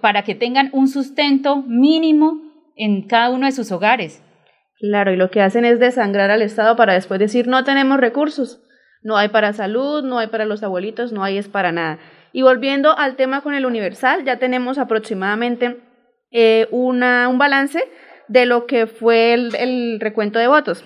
Para 0.01 0.23
que 0.23 0.35
tengan 0.35 0.71
un 0.73 0.89
sustento 0.89 1.63
mínimo 1.63 2.41
en 2.75 3.03
cada 3.03 3.31
uno 3.31 3.47
de 3.47 3.53
sus 3.53 3.71
hogares. 3.71 4.26
Claro, 4.79 5.13
y 5.13 5.17
lo 5.17 5.31
que 5.31 5.41
hacen 5.41 5.65
es 5.65 5.81
desangrar 5.81 6.31
al 6.31 6.43
Estado 6.43 6.77
para 6.77 6.93
después 6.93 7.19
decir 7.19 7.49
no 7.49 7.65
tenemos 7.65 7.99
recursos, 7.99 8.61
no 9.03 9.17
hay 9.17 9.29
para 9.29 9.55
salud, 9.55 10.05
no 10.05 10.19
hay 10.19 10.27
para 10.27 10.45
los 10.45 10.63
abuelitos, 10.63 11.13
no 11.13 11.25
hay 11.25 11.39
es 11.39 11.49
para 11.49 11.73
nada. 11.73 11.99
Y 12.33 12.43
volviendo 12.43 12.99
al 12.99 13.17
tema 13.17 13.41
con 13.41 13.55
el 13.55 13.65
Universal, 13.65 14.25
ya 14.25 14.39
tenemos 14.39 14.77
aproximadamente 14.77 15.79
eh, 16.31 16.69
una, 16.71 17.29
un 17.29 17.39
balance 17.39 17.83
de 18.29 18.45
lo 18.45 18.67
que 18.67 18.87
fue 18.87 19.33
el, 19.33 19.55
el 19.57 19.99
recuento 20.01 20.39
de 20.39 20.49
votos. 20.49 20.85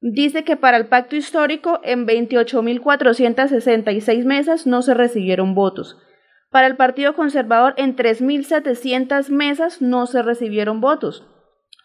Dice 0.00 0.44
que 0.44 0.56
para 0.56 0.76
el 0.76 0.86
pacto 0.86 1.16
histórico 1.16 1.80
en 1.82 2.06
28.466 2.06 4.24
mesas 4.24 4.68
no 4.68 4.82
se 4.82 4.94
recibieron 4.94 5.56
votos. 5.56 5.98
Para 6.50 6.68
el 6.68 6.76
Partido 6.76 7.14
Conservador 7.14 7.74
en 7.76 7.96
3.700 7.96 9.30
mesas 9.30 9.82
no 9.82 10.06
se 10.06 10.22
recibieron 10.22 10.80
votos. 10.80 11.26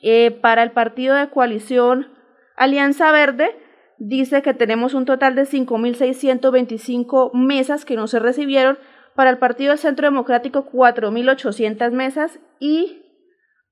Eh, 0.04 0.32
para 0.32 0.64
el 0.64 0.72
partido 0.72 1.16
de 1.16 1.30
coalición 1.30 2.08
Alianza 2.56 3.12
Verde, 3.12 3.56
dice 3.98 4.42
que 4.42 4.54
tenemos 4.54 4.94
un 4.94 5.06
total 5.06 5.34
de 5.36 5.44
5.625 5.44 7.34
mesas 7.34 7.86
que 7.86 7.96
no 7.96 8.08
se 8.08 8.20
recibieron. 8.20 8.78
Para 9.16 9.30
el 9.30 9.38
Partido 9.38 9.78
Centro 9.78 10.08
Democrático, 10.08 10.70
4.800 10.72 11.92
mesas 11.92 12.40
y 12.60 13.00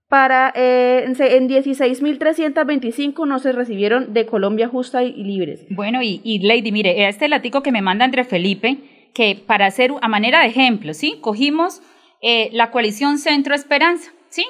para 0.07 0.51
eh, 0.55 1.05
en 1.05 1.15
16.325 1.49 3.25
no 3.25 3.39
se 3.39 3.53
recibieron 3.53 4.13
de 4.13 4.25
Colombia 4.25 4.67
Justa 4.67 5.03
y, 5.03 5.13
Libres. 5.23 5.65
Bueno, 5.69 6.01
y, 6.01 6.21
y, 6.23 6.39
Lady, 6.39 6.71
mire, 6.71 7.07
este 7.07 7.27
latico 7.27 7.63
que 7.63 7.71
me 7.71 7.81
manda 7.81 8.05
André 8.05 8.23
Felipe, 8.23 8.77
que 9.13 9.41
para 9.47 9.65
hacer 9.67 9.91
a 10.01 10.07
manera 10.07 10.41
de 10.41 10.47
ejemplo, 10.47 10.93
¿sí? 10.93 11.17
Cogimos 11.21 11.81
eh, 12.21 12.49
la 12.51 12.71
coalición 12.71 13.17
Centro 13.17 13.55
Esperanza, 13.55 14.11
¿sí? 14.29 14.45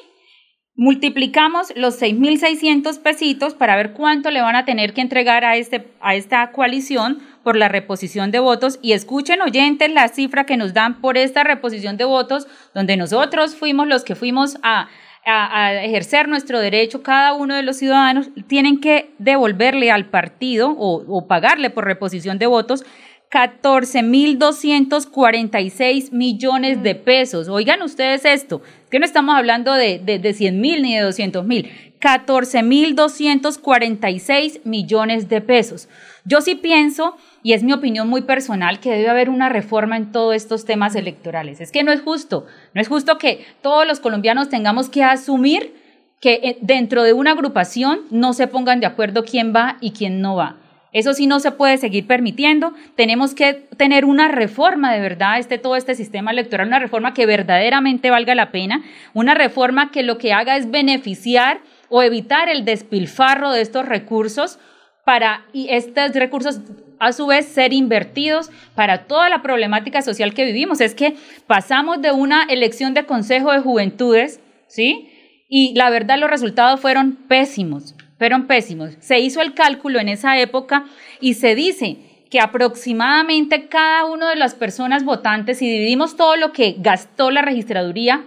Multiplicamos 0.81 1.71
los 1.75 2.01
6.600 2.01 2.97
pesitos 3.03 3.53
para 3.53 3.75
ver 3.75 3.93
cuánto 3.93 4.31
le 4.31 4.41
van 4.41 4.55
a 4.55 4.65
tener 4.65 4.95
que 4.95 5.01
entregar 5.01 5.45
a, 5.45 5.55
este, 5.55 5.91
a 6.01 6.15
esta 6.15 6.51
coalición 6.51 7.19
por 7.43 7.55
la 7.55 7.67
reposición 7.67 8.31
de 8.31 8.39
votos. 8.39 8.79
Y 8.81 8.93
escuchen 8.93 9.43
oyentes 9.43 9.91
la 9.91 10.07
cifra 10.07 10.47
que 10.47 10.57
nos 10.57 10.73
dan 10.73 10.99
por 10.99 11.19
esta 11.19 11.43
reposición 11.43 11.97
de 11.97 12.05
votos, 12.05 12.47
donde 12.73 12.97
nosotros 12.97 13.55
fuimos 13.55 13.87
los 13.87 14.03
que 14.03 14.15
fuimos 14.15 14.57
a, 14.63 14.87
a, 15.23 15.83
ejercer 15.83 16.27
nuestro 16.27 16.59
derecho, 16.59 17.03
cada 17.03 17.33
uno 17.33 17.53
de 17.53 17.61
los 17.61 17.77
ciudadanos 17.77 18.31
tienen 18.47 18.79
que 18.79 19.13
devolverle 19.19 19.91
al 19.91 20.05
partido 20.05 20.71
o, 20.71 21.03
o 21.07 21.27
pagarle 21.27 21.69
por 21.69 21.85
reposición 21.85 22.39
de 22.39 22.47
votos 22.47 22.83
14.246 23.31 26.11
millones 26.11 26.83
de 26.83 26.95
pesos. 26.95 27.47
Oigan 27.47 27.81
ustedes 27.81 28.25
esto, 28.25 28.61
que 28.89 28.99
no 28.99 29.05
estamos 29.05 29.33
hablando 29.35 29.73
de, 29.73 29.99
de, 29.99 30.19
de 30.19 30.33
100 30.33 30.59
mil 30.59 30.81
ni 30.81 30.95
de 30.95 31.01
200 31.01 31.45
mil, 31.45 31.71
14.246 32.01 34.59
millones 34.65 35.29
de 35.29 35.39
pesos. 35.39 35.87
Yo 36.25 36.41
sí 36.41 36.55
pienso, 36.55 37.15
y 37.41 37.53
es 37.53 37.63
mi 37.63 37.71
opinión 37.71 38.09
muy 38.09 38.23
personal, 38.23 38.81
que 38.81 38.91
debe 38.91 39.07
haber 39.07 39.29
una 39.29 39.47
reforma 39.47 39.95
en 39.95 40.11
todos 40.11 40.35
estos 40.35 40.65
temas 40.65 40.95
electorales. 40.95 41.61
Es 41.61 41.71
que 41.71 41.83
no 41.83 41.93
es 41.93 42.01
justo, 42.01 42.45
no 42.73 42.81
es 42.81 42.89
justo 42.89 43.17
que 43.17 43.45
todos 43.61 43.87
los 43.87 44.01
colombianos 44.01 44.49
tengamos 44.49 44.89
que 44.89 45.03
asumir 45.03 45.79
que 46.19 46.41
eh, 46.43 46.57
dentro 46.61 47.03
de 47.03 47.13
una 47.13 47.31
agrupación 47.31 48.01
no 48.11 48.33
se 48.33 48.47
pongan 48.47 48.81
de 48.81 48.87
acuerdo 48.87 49.23
quién 49.23 49.53
va 49.55 49.77
y 49.79 49.91
quién 49.91 50.19
no 50.19 50.35
va. 50.35 50.57
Eso 50.93 51.13
sí 51.13 51.25
no 51.25 51.39
se 51.39 51.51
puede 51.51 51.77
seguir 51.77 52.05
permitiendo. 52.05 52.73
Tenemos 52.95 53.33
que 53.33 53.53
tener 53.53 54.03
una 54.03 54.27
reforma 54.27 54.93
de 54.93 54.99
verdad, 54.99 55.39
este, 55.39 55.57
todo 55.57 55.75
este 55.75 55.95
sistema 55.95 56.31
electoral, 56.31 56.67
una 56.67 56.79
reforma 56.79 57.13
que 57.13 57.25
verdaderamente 57.25 58.09
valga 58.09 58.35
la 58.35 58.51
pena, 58.51 58.83
una 59.13 59.33
reforma 59.33 59.91
que 59.91 60.03
lo 60.03 60.17
que 60.17 60.33
haga 60.33 60.57
es 60.57 60.69
beneficiar 60.69 61.61
o 61.89 62.03
evitar 62.03 62.49
el 62.49 62.65
despilfarro 62.65 63.51
de 63.51 63.61
estos 63.61 63.85
recursos 63.85 64.59
para 65.05 65.45
y 65.53 65.69
estos 65.69 66.13
recursos 66.13 66.59
a 66.99 67.13
su 67.13 67.25
vez 67.25 67.47
ser 67.47 67.73
invertidos 67.73 68.51
para 68.75 69.05
toda 69.05 69.27
la 69.29 69.41
problemática 69.41 70.01
social 70.01 70.33
que 70.33 70.45
vivimos. 70.45 70.81
Es 70.81 70.93
que 70.93 71.15
pasamos 71.47 72.01
de 72.01 72.11
una 72.11 72.43
elección 72.43 72.93
de 72.93 73.05
Consejo 73.05 73.51
de 73.51 73.59
Juventudes, 73.59 74.39
¿sí? 74.67 75.09
Y 75.49 75.73
la 75.73 75.89
verdad 75.89 76.19
los 76.19 76.29
resultados 76.29 76.79
fueron 76.79 77.15
pésimos, 77.27 77.95
fueron 78.21 78.45
pésimos. 78.45 78.91
Se 78.99 79.17
hizo 79.17 79.41
el 79.41 79.55
cálculo 79.55 79.99
en 79.99 80.07
esa 80.07 80.37
época 80.37 80.85
y 81.19 81.33
se 81.33 81.55
dice 81.55 81.97
que 82.29 82.39
aproximadamente 82.39 83.67
cada 83.67 84.05
una 84.05 84.29
de 84.29 84.35
las 84.35 84.53
personas 84.53 85.03
votantes, 85.03 85.57
si 85.57 85.67
dividimos 85.67 86.15
todo 86.15 86.35
lo 86.35 86.51
que 86.53 86.75
gastó 86.77 87.31
la 87.31 87.41
registraduría 87.41 88.23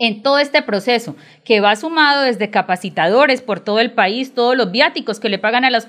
en 0.00 0.22
todo 0.22 0.38
este 0.38 0.62
proceso, 0.62 1.16
que 1.44 1.60
va 1.60 1.74
sumado 1.74 2.22
desde 2.22 2.50
capacitadores 2.50 3.42
por 3.42 3.58
todo 3.58 3.80
el 3.80 3.92
país, 3.92 4.32
todos 4.32 4.56
los 4.56 4.70
viáticos 4.70 5.18
que 5.18 5.28
le 5.28 5.38
pagan 5.38 5.64
a 5.64 5.70
los, 5.70 5.86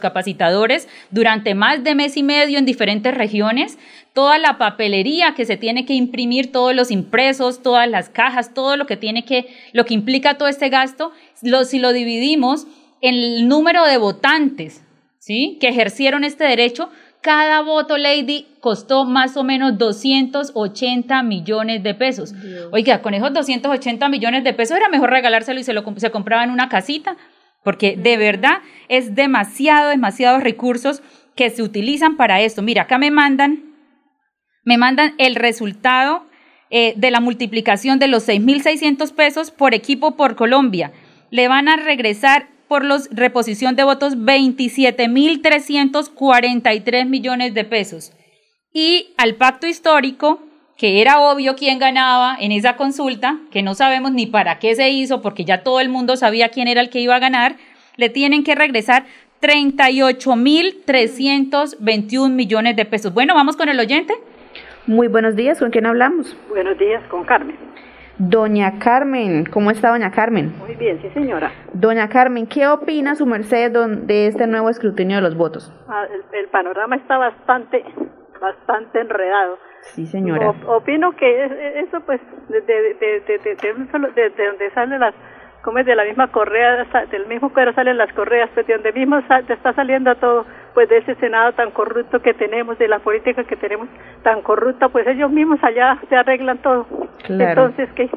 capacitadores 0.00 0.88
durante 1.10 1.54
más 1.54 1.84
de 1.84 1.94
mes 1.94 2.16
y 2.16 2.22
medio 2.22 2.58
en 2.58 2.64
diferentes 2.64 3.14
regiones, 3.14 3.78
toda 4.14 4.38
la 4.38 4.56
papelería 4.56 5.34
que 5.34 5.44
se 5.44 5.58
tiene 5.58 5.84
que 5.84 5.92
imprimir, 5.92 6.50
todos 6.50 6.74
los 6.74 6.90
impresos, 6.90 7.62
todas 7.62 7.88
las 7.88 8.08
cajas, 8.08 8.54
todo 8.54 8.78
lo 8.78 8.86
que 8.86 8.96
tiene 8.96 9.26
que, 9.26 9.54
lo 9.74 9.84
que 9.84 9.94
implica 9.94 10.38
todo 10.38 10.48
este 10.48 10.70
gasto, 10.70 11.12
si 11.34 11.78
lo 11.78 11.92
dividimos 11.92 12.66
en 13.02 13.14
el 13.16 13.48
número 13.48 13.84
de 13.84 13.98
votantes, 13.98 14.82
¿sí? 15.18 15.58
Que 15.60 15.68
ejercieron 15.68 16.24
este 16.24 16.44
derecho, 16.44 16.88
cada 17.22 17.62
voto, 17.62 17.96
Lady, 17.96 18.48
costó 18.60 19.04
más 19.04 19.36
o 19.36 19.44
menos 19.44 19.78
280 19.78 21.22
millones 21.22 21.82
de 21.82 21.94
pesos. 21.94 22.34
Oiga, 22.72 23.00
con 23.00 23.14
esos 23.14 23.32
280 23.32 24.08
millones 24.08 24.42
de 24.44 24.52
pesos 24.52 24.76
era 24.76 24.88
mejor 24.88 25.10
regalárselo 25.10 25.60
y 25.60 25.64
se 25.64 25.72
lo 25.72 25.84
se 25.96 26.10
compraba 26.10 26.42
en 26.42 26.50
una 26.50 26.68
casita, 26.68 27.16
porque 27.62 27.96
de 27.96 28.16
verdad 28.16 28.58
es 28.88 29.14
demasiado, 29.14 29.90
demasiados 29.90 30.42
recursos 30.42 31.00
que 31.36 31.48
se 31.50 31.62
utilizan 31.62 32.16
para 32.16 32.40
esto. 32.40 32.60
Mira, 32.60 32.82
acá 32.82 32.98
me 32.98 33.12
mandan, 33.12 33.76
me 34.64 34.76
mandan 34.76 35.14
el 35.18 35.36
resultado 35.36 36.26
eh, 36.70 36.94
de 36.96 37.10
la 37.12 37.20
multiplicación 37.20 38.00
de 38.00 38.08
los 38.08 38.28
6.600 38.28 39.12
pesos 39.14 39.50
por 39.52 39.74
equipo 39.74 40.16
por 40.16 40.34
Colombia. 40.34 40.92
Le 41.30 41.46
van 41.46 41.68
a 41.68 41.76
regresar 41.76 42.48
por 42.72 42.84
la 42.86 42.96
reposición 43.10 43.76
de 43.76 43.84
votos 43.84 44.16
27.343 44.16 47.04
millones 47.04 47.52
de 47.52 47.64
pesos. 47.64 48.16
Y 48.72 49.12
al 49.18 49.34
pacto 49.34 49.66
histórico, 49.66 50.40
que 50.78 51.02
era 51.02 51.20
obvio 51.20 51.54
quién 51.54 51.78
ganaba 51.78 52.34
en 52.40 52.50
esa 52.50 52.76
consulta, 52.76 53.36
que 53.50 53.62
no 53.62 53.74
sabemos 53.74 54.12
ni 54.12 54.24
para 54.24 54.58
qué 54.58 54.74
se 54.74 54.88
hizo, 54.88 55.20
porque 55.20 55.44
ya 55.44 55.62
todo 55.62 55.80
el 55.80 55.90
mundo 55.90 56.16
sabía 56.16 56.48
quién 56.48 56.66
era 56.66 56.80
el 56.80 56.88
que 56.88 57.00
iba 57.00 57.14
a 57.14 57.18
ganar, 57.18 57.56
le 57.96 58.08
tienen 58.08 58.42
que 58.42 58.54
regresar 58.54 59.04
38.321 59.42 62.30
millones 62.30 62.74
de 62.74 62.86
pesos. 62.86 63.12
Bueno, 63.12 63.34
vamos 63.34 63.58
con 63.58 63.68
el 63.68 63.78
oyente. 63.78 64.14
Muy 64.86 65.08
buenos 65.08 65.36
días, 65.36 65.58
¿con 65.58 65.70
quién 65.70 65.84
hablamos? 65.84 66.34
Buenos 66.48 66.78
días, 66.78 67.02
con 67.10 67.24
Carmen. 67.24 67.71
Doña 68.28 68.78
Carmen, 68.78 69.44
¿cómo 69.46 69.72
está 69.72 69.90
doña 69.90 70.12
Carmen? 70.12 70.52
Muy 70.60 70.76
bien, 70.76 71.02
sí 71.02 71.10
señora. 71.10 71.50
Doña 71.72 72.08
Carmen, 72.08 72.46
¿qué 72.46 72.68
opina 72.68 73.16
su 73.16 73.26
merced 73.26 73.72
de 73.72 74.28
este 74.28 74.46
nuevo 74.46 74.70
escrutinio 74.70 75.16
de 75.16 75.22
los 75.22 75.36
votos? 75.36 75.72
Ah, 75.88 76.04
el, 76.08 76.38
el, 76.38 76.48
panorama 76.48 76.94
está 76.94 77.18
bastante, 77.18 77.84
bastante 78.40 79.00
enredado. 79.00 79.58
Sí 79.80 80.06
señora. 80.06 80.50
O, 80.50 80.76
opino 80.76 81.16
que 81.16 81.80
eso 81.80 82.00
pues, 82.02 82.20
de, 82.48 82.60
de, 82.60 82.94
de, 82.94 83.38
de, 83.38 83.56
de 83.56 84.46
donde 84.46 84.70
salen 84.72 85.00
las 85.00 85.14
como 85.64 85.78
es 85.78 85.86
de 85.86 85.96
la 85.96 86.04
misma 86.04 86.28
correa, 86.28 86.86
del 87.10 87.26
mismo 87.26 87.52
cuero 87.52 87.72
salen 87.72 87.96
las 87.96 88.12
correas, 88.12 88.50
pues 88.54 88.66
de 88.66 88.74
donde 88.74 88.92
mismo 88.92 89.20
te 89.46 89.52
está 89.52 89.72
saliendo 89.72 90.14
todo, 90.16 90.44
pues 90.74 90.88
de 90.88 90.98
ese 90.98 91.14
Senado 91.16 91.52
tan 91.52 91.70
corrupto 91.70 92.20
que 92.20 92.34
tenemos, 92.34 92.78
de 92.78 92.88
la 92.88 92.98
política 92.98 93.44
que 93.44 93.56
tenemos 93.56 93.88
tan 94.22 94.42
corrupta, 94.42 94.88
pues 94.88 95.06
ellos 95.06 95.30
mismos 95.30 95.62
allá 95.62 95.98
se 96.08 96.16
arreglan 96.16 96.58
todo. 96.58 96.86
Claro. 97.26 97.66
Entonces, 97.66 97.88
¿qué? 97.94 98.10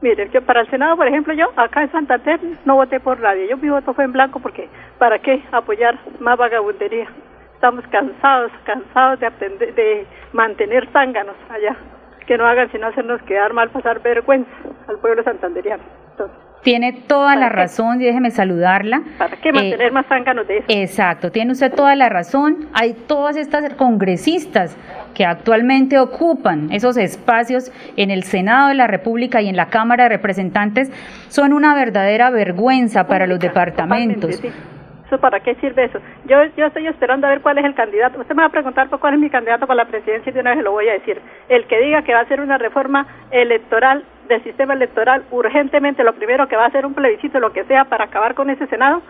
Mire, 0.00 0.28
yo 0.30 0.42
para 0.42 0.62
el 0.62 0.70
Senado, 0.70 0.96
por 0.96 1.06
ejemplo, 1.06 1.32
yo 1.32 1.46
acá 1.56 1.82
en 1.82 1.92
Santander 1.92 2.40
no 2.64 2.74
voté 2.74 2.98
por 2.98 3.20
nadie, 3.20 3.48
yo 3.48 3.56
mi 3.56 3.68
voto 3.68 3.94
fue 3.94 4.04
en 4.04 4.12
blanco 4.12 4.40
porque, 4.40 4.68
¿para 4.98 5.20
qué 5.20 5.42
apoyar 5.52 5.96
más 6.18 6.36
vagabundería? 6.36 7.06
Estamos 7.54 7.86
cansados, 7.86 8.50
cansados 8.64 9.20
de, 9.20 9.26
aprender, 9.26 9.74
de 9.74 10.06
mantener 10.32 10.88
zánganos 10.92 11.36
allá, 11.48 11.76
que 12.26 12.36
no 12.36 12.46
hagan 12.46 12.70
sino 12.72 12.88
hacernos 12.88 13.22
quedar 13.22 13.52
mal, 13.52 13.70
pasar 13.70 14.02
vergüenza 14.02 14.50
al 14.88 14.98
pueblo 14.98 15.22
santanderiano. 15.22 15.84
Entonces, 16.10 16.36
tiene 16.62 16.92
toda 16.92 17.36
la 17.36 17.48
razón 17.48 18.00
y 18.00 18.04
déjeme 18.04 18.30
saludarla. 18.30 19.02
¿Para 19.18 19.36
qué 19.36 19.52
mantener 19.52 19.88
eh, 19.88 19.90
más 19.90 20.06
zánganos 20.06 20.46
de 20.46 20.58
eso? 20.58 20.66
Exacto, 20.68 21.30
tiene 21.30 21.52
usted 21.52 21.72
toda 21.72 21.96
la 21.96 22.08
razón. 22.08 22.68
Hay 22.72 22.94
todas 22.94 23.36
estas 23.36 23.74
congresistas 23.74 24.76
que 25.14 25.24
actualmente 25.24 25.98
ocupan 25.98 26.72
esos 26.72 26.96
espacios 26.96 27.72
en 27.96 28.10
el 28.10 28.22
Senado 28.22 28.68
de 28.68 28.74
la 28.74 28.86
República 28.86 29.42
y 29.42 29.48
en 29.48 29.56
la 29.56 29.66
Cámara 29.66 30.04
de 30.04 30.10
Representantes 30.10 30.90
son 31.28 31.52
una 31.52 31.74
verdadera 31.74 32.30
vergüenza 32.30 33.06
para 33.06 33.26
los 33.26 33.38
departamentos. 33.38 34.36
Sí. 34.36 34.48
¿Eso 35.12 35.20
para 35.20 35.40
qué 35.40 35.54
sirve 35.56 35.84
eso? 35.84 35.98
Yo, 36.24 36.38
yo 36.56 36.64
estoy 36.64 36.86
esperando 36.86 37.26
a 37.26 37.30
ver 37.30 37.42
cuál 37.42 37.58
es 37.58 37.66
el 37.66 37.74
candidato. 37.74 38.18
Usted 38.18 38.34
me 38.34 38.40
va 38.40 38.46
a 38.46 38.50
preguntar 38.50 38.88
por 38.88 38.98
cuál 38.98 39.12
es 39.12 39.20
mi 39.20 39.28
candidato 39.28 39.66
para 39.66 39.84
la 39.84 39.90
presidencia 39.90 40.30
y 40.30 40.32
de 40.32 40.40
una 40.40 40.54
vez 40.54 40.64
lo 40.64 40.72
voy 40.72 40.88
a 40.88 40.94
decir. 40.94 41.20
El 41.50 41.66
que 41.66 41.78
diga 41.80 42.00
que 42.00 42.14
va 42.14 42.20
a 42.20 42.22
hacer 42.22 42.40
una 42.40 42.56
reforma 42.56 43.06
electoral 43.30 44.04
del 44.26 44.42
sistema 44.42 44.72
electoral 44.72 45.24
urgentemente, 45.30 46.02
lo 46.02 46.14
primero 46.14 46.48
que 46.48 46.56
va 46.56 46.64
a 46.64 46.68
hacer 46.68 46.86
un 46.86 46.94
plebiscito, 46.94 47.40
lo 47.40 47.52
que 47.52 47.64
sea, 47.64 47.84
para 47.84 48.04
acabar 48.04 48.34
con 48.34 48.48
ese 48.48 48.66
Senado 48.68 49.02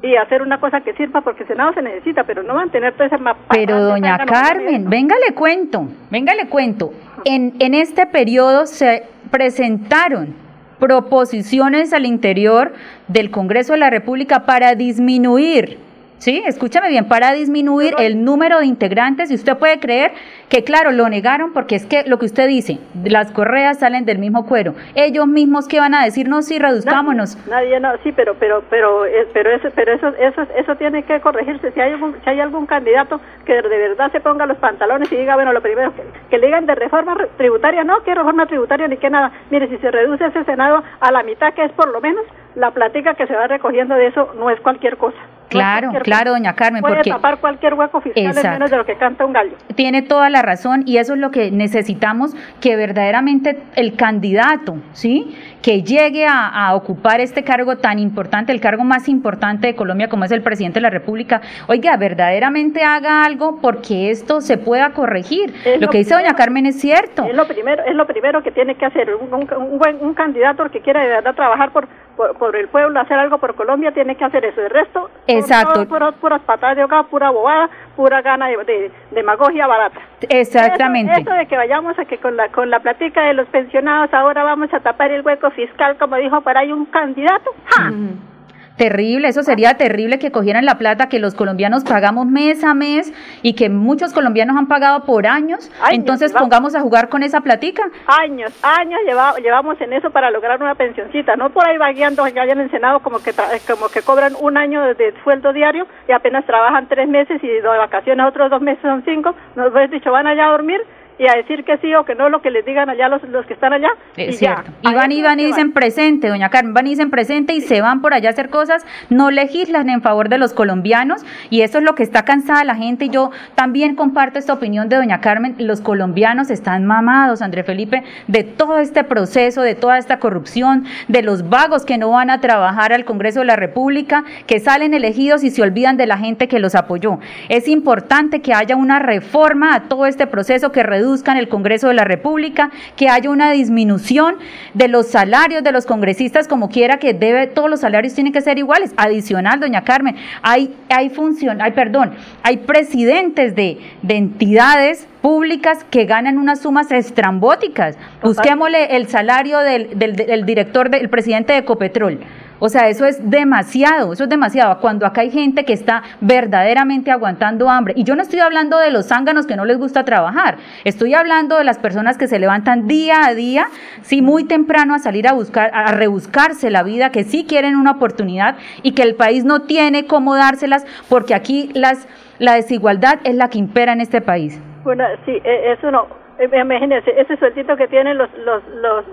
y 0.00 0.16
hacer 0.16 0.40
una 0.40 0.58
cosa 0.58 0.80
que 0.80 0.94
sirva, 0.94 1.20
porque 1.20 1.42
el 1.42 1.48
Senado 1.48 1.74
se 1.74 1.82
necesita, 1.82 2.24
pero 2.24 2.42
no 2.42 2.54
mantener 2.54 2.94
toda 2.94 3.04
esa 3.08 3.18
mapa. 3.18 3.40
Pero 3.50 3.78
doña 3.78 4.16
Carmen, 4.24 4.88
venga 4.88 5.16
le 5.28 5.34
cuento, 5.34 5.86
venga 6.10 6.34
le 6.34 6.48
cuento. 6.48 6.92
En, 7.26 7.52
en 7.58 7.74
este 7.74 8.06
periodo 8.06 8.64
se 8.64 9.02
presentaron 9.30 10.45
proposiciones 10.78 11.92
al 11.92 12.06
interior 12.06 12.74
del 13.08 13.30
Congreso 13.30 13.72
de 13.72 13.78
la 13.78 13.90
República 13.90 14.46
para 14.46 14.74
disminuir 14.74 15.85
Sí, 16.18 16.42
escúchame 16.46 16.88
bien, 16.88 17.08
para 17.08 17.32
disminuir 17.32 17.94
el 17.98 18.24
número 18.24 18.58
de 18.58 18.66
integrantes, 18.66 19.30
y 19.30 19.34
usted 19.34 19.56
puede 19.58 19.78
creer 19.78 20.12
que, 20.48 20.64
claro, 20.64 20.90
lo 20.90 21.08
negaron 21.08 21.52
porque 21.52 21.76
es 21.76 21.84
que 21.84 22.04
lo 22.06 22.18
que 22.18 22.26
usted 22.26 22.48
dice, 22.48 22.78
las 23.04 23.30
correas 23.32 23.80
salen 23.80 24.04
del 24.06 24.18
mismo 24.18 24.46
cuero. 24.46 24.74
Ellos 24.94 25.26
mismos 25.26 25.68
que 25.68 25.78
van 25.78 25.94
a 25.94 26.04
decirnos 26.04 26.46
sí, 26.46 26.58
reduzcámonos. 26.58 27.36
Nadie, 27.48 27.78
no, 27.80 27.92
sí, 28.02 28.12
pero, 28.12 28.34
pero, 28.38 28.62
pero, 28.70 29.04
eh, 29.04 29.26
pero, 29.32 29.50
eso, 29.50 29.68
pero 29.74 29.92
eso, 29.92 30.08
eso, 30.18 30.42
eso 30.56 30.76
tiene 30.76 31.02
que 31.02 31.20
corregirse. 31.20 31.70
Si 31.72 31.80
hay, 31.80 31.92
algún, 31.92 32.16
si 32.24 32.30
hay 32.30 32.40
algún 32.40 32.66
candidato 32.66 33.20
que 33.44 33.54
de 33.54 33.68
verdad 33.68 34.10
se 34.10 34.20
ponga 34.20 34.46
los 34.46 34.56
pantalones 34.58 35.10
y 35.12 35.16
diga, 35.16 35.34
bueno, 35.34 35.52
lo 35.52 35.60
primero, 35.60 35.94
que, 35.94 36.02
que 36.30 36.38
le 36.38 36.46
digan 36.46 36.66
de 36.66 36.74
reforma 36.74 37.16
tributaria, 37.36 37.84
no, 37.84 38.02
que 38.02 38.14
reforma 38.14 38.46
tributaria 38.46 38.88
ni 38.88 38.96
que 38.96 39.10
nada. 39.10 39.32
Mire, 39.50 39.68
si 39.68 39.76
se 39.78 39.90
reduce 39.90 40.24
ese 40.24 40.44
Senado 40.44 40.82
a 41.00 41.12
la 41.12 41.22
mitad, 41.22 41.52
que 41.54 41.64
es 41.64 41.72
por 41.72 41.88
lo 41.88 42.00
menos, 42.00 42.24
la 42.56 42.70
platica 42.72 43.14
que 43.14 43.26
se 43.26 43.34
va 43.34 43.46
recogiendo 43.46 43.94
de 43.94 44.08
eso 44.08 44.32
no 44.36 44.50
es 44.50 44.58
cualquier 44.60 44.96
cosa. 44.96 45.18
Claro, 45.48 45.90
claro, 46.02 46.32
doña 46.32 46.54
Carmen. 46.54 46.80
Puede 46.80 46.96
porque... 46.96 47.10
tapar 47.10 47.38
cualquier 47.38 47.74
hueco 47.74 48.00
fiscal 48.00 48.36
en 48.36 48.50
menos 48.50 48.70
de 48.70 48.76
lo 48.76 48.84
que 48.84 48.96
canta 48.96 49.24
un 49.24 49.32
gallo. 49.32 49.56
Tiene 49.76 50.02
toda 50.02 50.28
la 50.28 50.42
razón 50.42 50.82
y 50.86 50.96
eso 50.96 51.14
es 51.14 51.20
lo 51.20 51.30
que 51.30 51.52
necesitamos, 51.52 52.34
que 52.60 52.74
verdaderamente 52.74 53.62
el 53.76 53.94
candidato, 53.94 54.76
¿sí? 54.92 55.36
Que 55.66 55.82
llegue 55.82 56.24
a, 56.24 56.46
a, 56.46 56.76
ocupar 56.76 57.20
este 57.20 57.42
cargo 57.42 57.78
tan 57.78 57.98
importante, 57.98 58.52
el 58.52 58.60
cargo 58.60 58.84
más 58.84 59.08
importante 59.08 59.66
de 59.66 59.74
Colombia 59.74 60.08
como 60.08 60.22
es 60.22 60.30
el 60.30 60.40
presidente 60.40 60.76
de 60.76 60.82
la 60.82 60.90
República, 60.90 61.40
oiga, 61.66 61.96
verdaderamente 61.96 62.84
haga 62.84 63.24
algo 63.24 63.58
porque 63.60 64.12
esto 64.12 64.40
se 64.40 64.58
pueda 64.58 64.90
corregir. 64.90 65.52
Lo, 65.64 65.86
lo, 65.86 65.88
que 65.88 65.98
dice 65.98 66.14
doña 66.14 66.34
Carmen 66.34 66.66
es 66.66 66.80
cierto. 66.80 67.24
Es 67.24 67.34
lo 67.34 67.48
primero, 67.48 67.82
es 67.84 67.96
lo 67.96 68.06
primero 68.06 68.44
que 68.44 68.52
tiene 68.52 68.76
que 68.76 68.86
hacer 68.86 69.12
un, 69.12 69.34
un, 69.34 69.52
un, 69.52 69.78
buen, 69.80 69.96
un 70.00 70.14
candidato 70.14 70.70
que 70.70 70.80
quiera 70.80 71.02
de 71.02 71.08
verdad 71.08 71.34
trabajar 71.34 71.72
por, 71.72 71.88
por, 72.16 72.38
por, 72.38 72.54
el 72.54 72.68
pueblo, 72.68 73.00
hacer 73.00 73.18
algo 73.18 73.38
por 73.38 73.56
Colombia, 73.56 73.90
tiene 73.90 74.14
que 74.14 74.24
hacer 74.24 74.44
eso. 74.44 74.60
El 74.60 74.70
resto, 74.70 75.10
Exacto. 75.26 75.84
Puras, 75.88 76.14
puras 76.14 76.42
patadas 76.42 76.76
de 76.76 76.84
hogar, 76.84 77.06
pura 77.06 77.30
bobada, 77.30 77.68
pura 77.96 78.22
gana 78.22 78.46
de, 78.46 78.56
de, 78.64 78.90
demagogia 79.10 79.66
barata. 79.66 80.00
Exactamente. 80.28 81.12
Eso, 81.12 81.22
eso, 81.22 81.32
de 81.32 81.46
que 81.46 81.56
vayamos 81.56 81.98
a 81.98 82.04
que 82.04 82.18
con 82.18 82.36
la 82.36 82.48
con 82.48 82.70
la 82.70 82.80
platica 82.80 83.22
de 83.24 83.34
los 83.34 83.48
pensionados 83.48 84.12
ahora 84.14 84.44
vamos 84.44 84.72
a 84.72 84.80
tapar 84.80 85.10
el 85.10 85.22
hueco 85.22 85.50
fiscal, 85.56 85.96
como 85.98 86.16
dijo 86.16 86.40
por 86.42 86.56
ahí 86.56 86.70
un 86.70 86.86
candidato. 86.86 87.50
¡Ja! 87.64 87.90
Mm. 87.90 88.36
Terrible, 88.76 89.28
eso 89.28 89.42
sería 89.42 89.74
terrible 89.74 90.18
que 90.18 90.30
cogieran 90.30 90.66
la 90.66 90.76
plata 90.76 91.08
que 91.08 91.18
los 91.18 91.34
colombianos 91.34 91.82
pagamos 91.82 92.26
mes 92.26 92.62
a 92.62 92.74
mes 92.74 93.10
y 93.42 93.54
que 93.54 93.70
muchos 93.70 94.12
colombianos 94.12 94.54
han 94.54 94.68
pagado 94.68 95.04
por 95.04 95.26
años. 95.26 95.70
años 95.80 95.92
Entonces 95.92 96.30
llevamos, 96.30 96.50
pongamos 96.50 96.74
a 96.74 96.80
jugar 96.82 97.08
con 97.08 97.22
esa 97.22 97.40
platica. 97.40 97.82
Años, 98.06 98.52
años 98.62 99.00
lleva, 99.06 99.34
llevamos 99.42 99.80
en 99.80 99.94
eso 99.94 100.10
para 100.10 100.30
lograr 100.30 100.60
una 100.60 100.74
pensioncita. 100.74 101.36
No 101.36 101.50
por 101.50 101.66
ahí 101.66 101.78
vagueando 101.78 102.22
allá 102.22 102.42
en 102.44 102.60
el 102.60 102.70
Senado 102.70 103.00
como 103.00 103.20
que 103.20 103.32
como 103.66 103.88
que 103.88 104.02
cobran 104.02 104.34
un 104.38 104.58
año 104.58 104.82
de, 104.82 104.94
de, 104.94 105.14
sueldo 105.24 105.54
diario 105.54 105.86
y 106.06 106.12
apenas 106.12 106.44
trabajan 106.44 106.86
tres 106.86 107.08
meses 107.08 107.42
y 107.42 107.48
de 107.48 107.62
vacaciones 107.62 108.26
otros 108.26 108.50
dos 108.50 108.60
meses 108.60 108.82
son 108.82 109.02
cinco. 109.06 109.34
Nos 109.54 109.74
habéis 109.74 109.90
dicho 109.90 110.12
van 110.12 110.26
allá 110.26 110.48
a 110.48 110.50
dormir 110.50 110.82
y 111.18 111.26
a 111.26 111.34
decir 111.34 111.64
que 111.64 111.78
sí 111.78 111.94
o 111.94 112.04
que 112.04 112.14
no 112.14 112.28
lo 112.28 112.42
que 112.42 112.50
les 112.50 112.64
digan 112.66 112.90
allá 112.90 113.08
los, 113.08 113.22
los 113.24 113.46
que 113.46 113.54
están 113.54 113.72
allá. 113.72 113.88
Es 114.16 114.34
y 114.34 114.38
cierto. 114.38 114.70
Ya, 114.82 114.90
y 114.90 114.94
van 114.94 115.12
y 115.12 115.22
van 115.22 115.40
y 115.40 115.46
dicen 115.46 115.72
presente, 115.72 116.28
doña 116.28 116.50
Carmen, 116.50 116.74
van 116.74 116.86
y 116.86 116.90
dicen 116.90 117.10
presente 117.10 117.54
y 117.54 117.62
sí. 117.62 117.68
se 117.68 117.80
van 117.80 118.02
por 118.02 118.12
allá 118.12 118.28
a 118.28 118.32
hacer 118.32 118.50
cosas, 118.50 118.84
no 119.08 119.30
legislan 119.30 119.88
en 119.88 120.02
favor 120.02 120.28
de 120.28 120.36
los 120.36 120.52
colombianos 120.52 121.24
y 121.48 121.62
eso 121.62 121.78
es 121.78 121.84
lo 121.84 121.94
que 121.94 122.02
está 122.02 122.24
cansada 122.24 122.64
la 122.64 122.74
gente 122.74 123.06
y 123.06 123.08
yo 123.08 123.30
también 123.54 123.96
comparto 123.96 124.38
esta 124.38 124.52
opinión 124.52 124.88
de 124.88 124.96
doña 124.96 125.20
Carmen, 125.20 125.54
los 125.58 125.80
colombianos 125.80 126.50
están 126.50 126.84
mamados, 126.84 127.40
André 127.40 127.64
Felipe, 127.64 128.02
de 128.26 128.44
todo 128.44 128.78
este 128.78 129.02
proceso, 129.02 129.62
de 129.62 129.74
toda 129.74 129.96
esta 129.98 130.18
corrupción, 130.18 130.84
de 131.08 131.22
los 131.22 131.48
vagos 131.48 131.86
que 131.86 131.96
no 131.96 132.10
van 132.10 132.28
a 132.28 132.40
trabajar 132.40 132.92
al 132.92 133.06
Congreso 133.06 133.40
de 133.40 133.46
la 133.46 133.56
República, 133.56 134.24
que 134.46 134.60
salen 134.60 134.92
elegidos 134.92 135.44
y 135.44 135.50
se 135.50 135.62
olvidan 135.62 135.96
de 135.96 136.06
la 136.06 136.18
gente 136.18 136.46
que 136.46 136.58
los 136.58 136.74
apoyó. 136.74 137.20
Es 137.48 137.68
importante 137.68 138.42
que 138.42 138.52
haya 138.52 138.76
una 138.76 138.98
reforma 138.98 139.74
a 139.74 139.84
todo 139.84 140.06
este 140.06 140.26
proceso 140.26 140.72
que 140.72 140.82
reduzca 140.82 141.05
reduzcan 141.06 141.36
el 141.36 141.48
Congreso 141.48 141.88
de 141.88 141.94
la 141.94 142.04
República, 142.04 142.70
que 142.96 143.08
haya 143.08 143.30
una 143.30 143.52
disminución 143.52 144.36
de 144.74 144.88
los 144.88 145.06
salarios 145.06 145.62
de 145.62 145.70
los 145.70 145.86
congresistas, 145.86 146.48
como 146.48 146.68
quiera 146.68 146.98
que 146.98 147.14
debe, 147.14 147.46
todos 147.46 147.70
los 147.70 147.80
salarios 147.80 148.14
tienen 148.14 148.32
que 148.32 148.40
ser 148.40 148.58
iguales. 148.58 148.92
Adicional, 148.96 149.60
doña 149.60 149.84
Carmen, 149.84 150.16
hay, 150.42 150.74
hay 150.88 151.10
función, 151.10 151.62
hay, 151.62 151.72
perdón, 151.72 152.14
hay 152.42 152.56
presidentes 152.58 153.54
de, 153.54 153.78
de 154.02 154.16
entidades 154.16 155.06
públicas 155.22 155.84
que 155.90 156.06
ganan 156.06 156.38
unas 156.38 156.60
sumas 156.60 156.90
estrambóticas. 156.90 157.96
Busquémosle 158.22 158.96
el 158.96 159.06
salario 159.06 159.60
del, 159.60 159.96
del, 159.98 160.16
del 160.16 160.44
director, 160.44 160.90
del 160.90 161.08
presidente 161.08 161.52
de 161.52 161.60
Ecopetrol. 161.60 162.18
O 162.58 162.68
sea, 162.68 162.88
eso 162.88 163.04
es 163.04 163.30
demasiado, 163.30 164.12
eso 164.12 164.24
es 164.24 164.30
demasiado. 164.30 164.78
Cuando 164.80 165.06
acá 165.06 165.20
hay 165.20 165.30
gente 165.30 165.64
que 165.64 165.72
está 165.72 166.02
verdaderamente 166.20 167.10
aguantando 167.10 167.68
hambre. 167.68 167.94
Y 167.96 168.04
yo 168.04 168.16
no 168.16 168.22
estoy 168.22 168.40
hablando 168.40 168.78
de 168.78 168.90
los 168.90 169.08
zánganos 169.08 169.46
que 169.46 169.56
no 169.56 169.64
les 169.64 169.78
gusta 169.78 170.04
trabajar. 170.04 170.56
Estoy 170.84 171.14
hablando 171.14 171.58
de 171.58 171.64
las 171.64 171.78
personas 171.78 172.16
que 172.16 172.26
se 172.26 172.38
levantan 172.38 172.86
día 172.86 173.26
a 173.26 173.34
día, 173.34 173.66
sí, 174.02 174.22
muy 174.22 174.44
temprano 174.44 174.94
a 174.94 174.98
salir 174.98 175.28
a 175.28 175.32
buscar, 175.32 175.70
a 175.74 175.92
rebuscarse 175.92 176.70
la 176.70 176.82
vida, 176.82 177.10
que 177.10 177.24
sí 177.24 177.44
quieren 177.46 177.76
una 177.76 177.92
oportunidad 177.92 178.56
y 178.82 178.92
que 178.92 179.02
el 179.02 179.14
país 179.14 179.44
no 179.44 179.62
tiene 179.62 180.06
cómo 180.06 180.34
dárselas 180.34 180.86
porque 181.08 181.34
aquí 181.34 181.70
las, 181.74 182.08
la 182.38 182.54
desigualdad 182.54 183.18
es 183.24 183.34
la 183.34 183.48
que 183.48 183.58
impera 183.58 183.92
en 183.92 184.00
este 184.00 184.20
país. 184.20 184.60
Bueno, 184.84 185.04
sí, 185.24 185.40
eso 185.44 185.90
no 185.90 186.25
imagínense 186.38 187.18
ese 187.18 187.36
sueltito 187.36 187.76
que 187.76 187.88
tienen 187.88 188.18
los 188.18 188.28
los 188.38 188.62
los, 188.68 189.04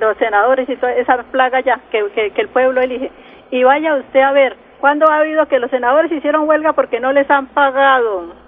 los 0.00 0.16
senadores 0.18 0.68
y 0.68 0.76
toda 0.76 0.92
esa 0.94 1.22
plaga 1.30 1.60
ya 1.60 1.80
que, 1.90 2.04
que, 2.14 2.30
que 2.30 2.40
el 2.40 2.48
pueblo 2.48 2.80
elige. 2.80 3.10
Y 3.50 3.64
vaya 3.64 3.96
usted 3.96 4.20
a 4.20 4.32
ver 4.32 4.56
cuándo 4.80 5.08
ha 5.10 5.18
habido 5.18 5.46
que 5.46 5.58
los 5.58 5.70
senadores 5.70 6.10
hicieron 6.10 6.48
huelga 6.48 6.72
porque 6.72 7.00
no 7.00 7.12
les 7.12 7.30
han 7.30 7.46
pagado 7.48 8.42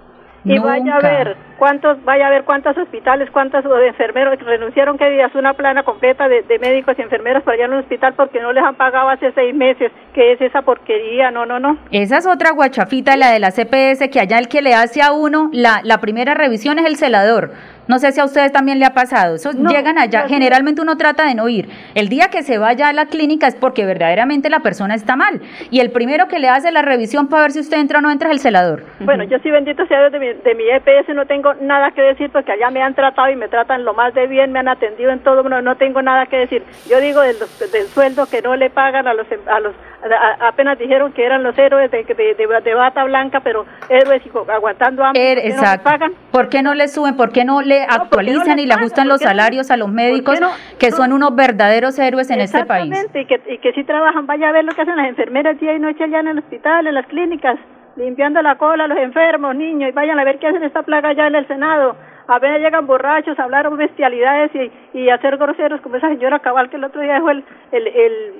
y 0.45 0.55
Nunca. 0.55 0.67
vaya 0.67 0.95
a 0.95 0.99
ver 0.99 1.37
cuántos 1.57 2.03
vaya 2.03 2.27
a 2.27 2.29
ver 2.29 2.43
cuántos 2.43 2.77
hospitales 2.77 3.29
cuántos 3.31 3.65
enfermeros 3.65 4.39
renunciaron 4.39 4.97
que 4.97 5.09
días 5.09 5.33
una 5.33 5.53
plana 5.53 5.83
completa 5.83 6.27
de, 6.27 6.43
de, 6.43 6.59
médicos 6.59 6.95
y 6.99 7.01
enfermeras 7.01 7.41
para 7.43 7.55
allá 7.55 7.65
en 7.65 7.73
un 7.73 7.79
hospital 7.79 8.13
porque 8.13 8.39
no 8.39 8.53
les 8.53 8.63
han 8.63 8.75
pagado 8.75 9.09
hace 9.09 9.31
seis 9.31 9.55
meses 9.55 9.91
que 10.13 10.33
es 10.33 10.41
esa 10.41 10.61
porquería 10.61 11.31
no 11.31 11.45
no 11.47 11.59
no. 11.59 11.77
Esa 11.89 12.17
es 12.17 12.27
otra 12.27 12.51
guachafita 12.51 13.17
la 13.17 13.31
de 13.31 13.39
la 13.39 13.49
CPS 13.51 14.07
que 14.11 14.19
allá 14.19 14.37
el 14.37 14.47
que 14.47 14.61
le 14.61 14.75
hace 14.75 15.01
a 15.01 15.11
uno 15.13 15.49
la 15.51 15.81
la 15.83 15.97
primera 15.97 16.35
revisión 16.35 16.77
es 16.77 16.85
el 16.85 16.97
celador 16.97 17.51
no 17.87 17.99
sé 17.99 18.11
si 18.11 18.19
a 18.19 18.25
ustedes 18.25 18.51
también 18.51 18.79
le 18.79 18.85
ha 18.85 18.93
pasado. 18.93 19.35
Eso 19.35 19.51
no, 19.53 19.69
llegan 19.69 19.97
allá. 19.97 20.23
No, 20.23 20.29
generalmente 20.29 20.81
uno 20.81 20.97
trata 20.97 21.25
de 21.25 21.35
no 21.35 21.47
ir. 21.47 21.69
El 21.93 22.09
día 22.09 22.29
que 22.29 22.43
se 22.43 22.57
vaya 22.57 22.89
a 22.89 22.93
la 22.93 23.05
clínica 23.05 23.47
es 23.47 23.55
porque 23.55 23.85
verdaderamente 23.85 24.49
la 24.49 24.59
persona 24.59 24.95
está 24.95 25.15
mal. 25.15 25.41
Y 25.69 25.79
el 25.79 25.91
primero 25.91 26.27
que 26.27 26.39
le 26.39 26.49
hace 26.49 26.71
la 26.71 26.81
revisión 26.81 27.27
para 27.27 27.43
ver 27.43 27.51
si 27.51 27.59
usted 27.59 27.77
entra 27.77 27.99
o 27.99 28.01
no 28.01 28.11
entra 28.11 28.29
es 28.29 28.35
el 28.35 28.39
celador. 28.39 28.83
Bueno, 28.99 29.23
uh 29.23 29.27
-huh. 29.27 29.31
yo 29.31 29.39
sí, 29.39 29.51
bendito 29.51 29.85
sea 29.87 29.99
Dios 29.99 30.11
de 30.11 30.19
mi, 30.19 30.27
de 30.33 30.55
mi 30.55 30.69
EPS, 30.69 31.13
no 31.13 31.25
tengo 31.25 31.53
nada 31.55 31.91
que 31.91 32.01
decir 32.01 32.29
porque 32.31 32.51
allá 32.51 32.69
me 32.69 32.81
han 32.81 32.95
tratado 32.95 33.29
y 33.29 33.35
me 33.35 33.47
tratan 33.47 33.85
lo 33.85 33.93
más 33.93 34.13
de 34.13 34.27
bien, 34.27 34.51
me 34.51 34.59
han 34.59 34.67
atendido 34.67 35.11
en 35.11 35.19
todo. 35.19 35.43
No, 35.43 35.61
no 35.61 35.75
tengo 35.75 36.01
nada 36.01 36.25
que 36.25 36.37
decir. 36.37 36.63
Yo 36.89 36.99
digo 36.99 37.21
del, 37.21 37.37
del 37.71 37.87
sueldo 37.87 38.25
que 38.25 38.41
no 38.41 38.55
le 38.55 38.69
pagan 38.69 39.07
a 39.07 39.13
los, 39.13 39.27
a 39.47 39.59
los 39.59 39.73
a, 40.03 40.47
apenas 40.47 40.77
dijeron 40.77 41.11
que 41.13 41.25
eran 41.25 41.43
los 41.43 41.57
héroes 41.57 41.89
de, 41.91 42.03
de, 42.03 42.35
de, 42.35 42.61
de 42.63 42.73
bata 42.73 43.03
blanca, 43.03 43.39
pero 43.41 43.65
héroes 43.89 44.21
aguantando 44.47 45.03
hambre. 45.03 45.31
Er, 45.31 45.55
¿por, 45.55 45.63
no 45.63 45.83
pagan? 45.83 46.11
¿Por 46.31 46.49
qué 46.49 46.61
no 46.61 46.73
le 46.73 46.87
suben? 46.87 47.15
¿Por 47.15 47.31
qué 47.31 47.45
no 47.45 47.61
le 47.61 47.74
actualizan 47.83 48.47
no, 48.47 48.55
no 48.55 48.61
y 48.61 48.65
le 48.65 48.73
ajustan 48.73 49.07
los 49.07 49.21
salarios 49.21 49.71
a 49.71 49.77
los 49.77 49.89
médicos 49.89 50.39
que 50.79 50.91
son 50.91 51.13
unos 51.13 51.35
verdaderos 51.35 51.97
héroes 51.99 52.29
en 52.29 52.41
este 52.41 52.65
país? 52.65 52.93
Y 53.13 53.25
que, 53.25 53.41
y 53.47 53.57
que 53.59 53.73
sí 53.73 53.83
trabajan, 53.83 54.25
vaya 54.25 54.49
a 54.49 54.51
ver 54.51 54.65
lo 54.65 54.73
que 54.73 54.81
hacen 54.81 54.95
las 54.95 55.07
enfermeras 55.07 55.59
día 55.59 55.73
y 55.73 55.79
noche 55.79 56.03
allá 56.03 56.19
en 56.19 56.27
el 56.27 56.39
hospital, 56.39 56.87
en 56.87 56.93
las 56.93 57.07
clínicas, 57.07 57.57
limpiando 57.95 58.41
la 58.41 58.57
cola 58.57 58.85
a 58.85 58.87
los 58.87 58.97
enfermos, 58.97 59.55
niños, 59.55 59.89
y 59.89 59.91
vayan 59.93 60.19
a 60.19 60.23
ver 60.23 60.39
qué 60.39 60.47
hacen 60.47 60.63
esta 60.63 60.83
plaga 60.83 61.09
allá 61.09 61.27
en 61.27 61.35
el 61.35 61.47
Senado. 61.47 61.95
A 62.27 62.39
veces 62.39 62.61
llegan 62.61 62.87
borrachos 62.87 63.37
a 63.37 63.43
hablar 63.43 63.69
bestialidades 63.75 64.51
y, 64.55 64.99
y 64.99 65.09
hacer 65.09 65.37
groseros, 65.37 65.81
como 65.81 65.95
esa 65.97 66.09
señora 66.09 66.39
Cabal 66.39 66.69
que 66.69 66.77
el 66.77 66.83
otro 66.83 67.01
día 67.01 67.15
dejó 67.15 67.29
el, 67.29 67.43
el, 67.71 67.87
el 67.87 68.33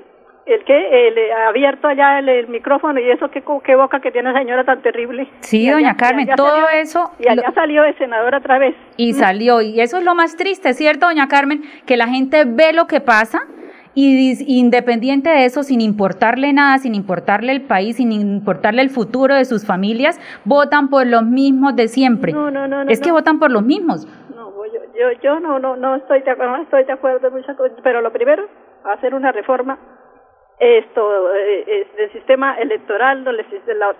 el 0.45 0.63
que 0.63 1.08
el, 1.08 1.31
abierto 1.47 1.88
allá 1.88 2.19
el, 2.19 2.29
el, 2.29 2.47
micrófono 2.47 2.99
y 2.99 3.10
eso 3.10 3.29
qué, 3.31 3.43
qué 3.63 3.75
boca 3.75 3.99
que 3.99 4.12
tiene 4.12 4.29
esa 4.29 4.39
señora 4.39 4.63
tan 4.63 4.81
terrible. 4.81 5.27
Sí, 5.39 5.69
doña 5.69 5.97
Carmen, 5.97 6.27
todo 6.36 6.49
salió, 6.49 6.69
eso 6.69 7.12
y 7.19 7.27
allá 7.27 7.47
lo... 7.47 7.53
salió 7.53 7.84
el 7.84 7.97
senador 7.97 8.36
otra 8.36 8.60
vez. 8.60 8.75
Y 8.97 9.13
mm. 9.13 9.15
salió 9.15 9.62
y 9.62 9.81
eso 9.81 9.97
es 9.97 10.03
lo 10.03 10.13
más 10.13 10.36
triste, 10.38 10.73
¿cierto, 10.73 11.08
doña 11.08 11.27
Carmen? 11.27 11.63
Que 11.86 11.97
la 11.97 12.08
gente 12.08 12.43
ve 12.45 12.73
lo 12.73 12.86
que 12.86 13.01
pasa 13.01 13.47
y 13.95 14.60
independiente 14.60 15.29
de 15.29 15.45
eso, 15.45 15.63
sin 15.63 15.81
importarle 15.81 16.51
nada, 16.53 16.77
sin 16.77 16.93
importarle 16.93 17.53
el 17.53 17.62
país, 17.62 17.95
sin 17.95 18.12
importarle 18.12 18.81
el 18.81 18.89
futuro 18.89 19.34
de 19.34 19.45
sus 19.45 19.65
familias, 19.65 20.19
votan 20.43 20.89
por 20.89 21.08
los 21.08 21.23
mismos 21.23 21.75
de 21.75 21.88
siempre. 21.88 22.34
No, 22.34 22.51
no, 22.51 22.67
no, 22.67 22.81
es 22.84 22.99
que 22.99 23.12
votan 23.12 23.39
por 23.39 23.51
los 23.51 23.63
mismos. 23.63 24.05
No, 24.36 24.51
yo, 24.65 24.81
yo, 24.93 25.21
yo 25.23 25.39
no, 25.39 25.60
no, 25.60 25.77
no 25.77 25.95
estoy 25.95 26.21
de 26.21 26.31
acuerdo, 26.31 26.58
no 26.58 26.63
estoy 26.63 26.84
de 26.84 26.91
acuerdo 26.91 27.31
muchas 27.31 27.55
cosas, 27.55 27.77
pero 27.81 28.01
lo 28.01 28.12
primero, 28.12 28.45
hacer 28.84 29.15
una 29.15 29.31
reforma 29.31 29.79
esto 30.59 31.35
eh, 31.35 31.87
del 31.97 32.11
sistema 32.11 32.57
electoral 32.57 33.25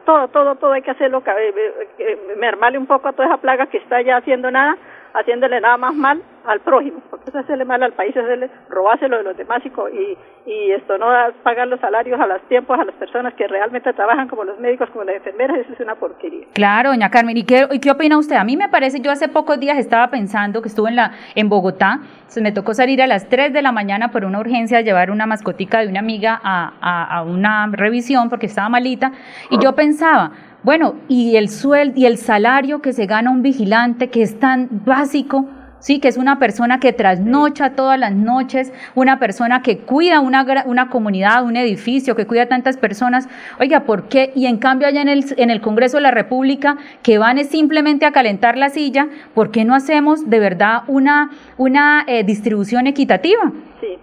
todo 0.05 0.27
todo 0.29 0.55
todo 0.55 0.71
hay 0.71 0.81
que 0.81 0.91
hacerlo 0.91 1.21
eh, 1.25 1.87
eh, 1.99 2.17
mermarle 2.37 2.77
un 2.77 2.87
poco 2.87 3.09
a 3.09 3.13
toda 3.13 3.27
esa 3.27 3.37
plaga 3.37 3.67
que 3.67 3.77
está 3.77 4.01
ya 4.01 4.17
haciendo 4.17 4.49
nada 4.49 4.77
haciéndole 5.15 5.62
nada 5.62 5.78
más 5.78 5.95
mal 5.95 6.21
al 6.45 6.60
prójimo, 6.60 7.01
porque 7.10 7.30
eso 7.30 7.39
es 7.39 7.45
hacerle 7.45 7.65
mal 7.65 7.82
al 7.82 7.93
país, 7.93 8.15
es 8.15 8.23
hacerle, 8.23 8.49
robárselo 8.69 9.17
de 9.17 9.23
los 9.23 9.38
demás 9.38 9.62
y, 9.65 9.69
y, 9.69 10.17
y 10.45 10.71
esto 10.73 10.97
no 10.97 11.08
pagar 11.41 11.67
los 11.67 11.80
salarios 11.80 12.19
a 12.19 12.28
los 12.28 12.41
tiempos 12.43 12.78
a 12.80 12.84
las 12.86 12.93
personas 12.95 13.34
que 13.34 13.47
realmente 13.47 13.91
trabajan 13.93 14.28
como 14.28 14.43
los 14.43 14.60
médicos, 14.60 14.89
como 14.91 15.04
las 15.06 15.15
enfermeras, 15.15 15.58
eso 15.58 15.73
es 15.73 15.80
una 15.80 15.95
porquería. 15.95 16.45
Claro, 16.54 16.89
doña 16.89 17.10
Carmen, 17.10 17.38
¿y 17.38 17.43
qué, 17.43 17.67
y 17.71 17.80
qué 17.80 17.91
opina 17.91 18.17
usted? 18.17 18.36
A 18.36 18.43
mí 18.43 18.58
me 18.58 18.69
parece, 18.69 18.99
yo 18.99 19.10
hace 19.12 19.28
pocos 19.28 19.60
días 19.60 19.78
estaba 19.80 20.10
pensando 20.10 20.62
que 20.62 20.67
estuve 20.67 20.89
en, 20.89 20.97
la, 20.97 21.13
en 21.34 21.49
Bogotá, 21.49 21.99
se 22.28 22.41
me 22.41 22.51
tocó 22.51 22.73
salir 22.73 23.01
a 23.01 23.08
las 23.08 23.28
3 23.28 23.54
de 23.54 23.62
la 23.62 23.71
mañana 23.71 24.12
por 24.12 24.25
una 24.25 24.39
urgencia 24.39 24.80
a 24.80 24.82
llevar 24.82 25.10
una 25.10 25.25
mascotica 25.25 25.80
de 25.80 25.88
una 25.88 25.99
amiga 25.99 26.39
a, 26.43 26.73
a, 26.80 27.17
a 27.17 27.23
una 27.23 27.67
revisión 27.71 28.30
porque 28.30 28.45
estaba 28.45 28.69
malita, 28.69 29.12
y 29.49 29.58
yo 29.58 29.73
pensaba, 29.73 30.32
bueno, 30.65 30.95
y 31.08 31.36
el 31.36 31.49
sueldo 31.49 31.93
y 31.95 32.08
el 32.08 32.17
salario 32.17 32.82
que 32.82 32.91
se 32.91 33.06
gana 33.06 33.30
un 33.30 33.43
vigilante 33.43 34.10
que 34.10 34.23
es 34.23 34.39
tan 34.39 34.67
básico, 34.84 35.45
sí, 35.78 35.99
que 35.99 36.08
es 36.08 36.17
una 36.17 36.39
persona 36.39 36.80
que 36.80 36.91
trasnocha 36.91 37.73
todas 37.73 37.99
las 37.99 38.13
noches, 38.13 38.73
una 38.95 39.19
persona 39.19 39.62
que 39.62 39.78
cuida 39.78 40.21
una, 40.21 40.63
una 40.65 40.89
comunidad, 40.89 41.45
un 41.45 41.56
edificio, 41.56 42.15
que 42.15 42.25
cuida 42.25 42.41
a 42.41 42.47
tantas 42.47 42.78
personas. 42.78 43.30
Oiga, 43.60 43.82
¿por 43.82 44.10
qué? 44.10 44.32
Y 44.34 44.47
en 44.47 44.58
cambio 44.58 44.88
allá 44.88 45.04
en 45.04 45.10
el, 45.10 45.25
en 45.38 45.51
el 45.51 45.62
Congreso 45.62 45.97
de 45.97 46.01
la 46.01 46.10
República, 46.10 46.78
que 47.04 47.19
van 47.19 47.38
simplemente 47.45 48.08
a 48.08 48.12
calentar 48.12 48.58
la 48.58 48.69
silla, 48.69 49.08
¿por 49.36 49.51
qué 49.51 49.65
no 49.65 49.75
hacemos 49.75 50.28
de 50.28 50.39
verdad 50.39 50.82
una, 50.88 51.30
una 51.58 52.04
eh, 52.08 52.23
distribución 52.23 52.88
equitativa? 52.88 53.51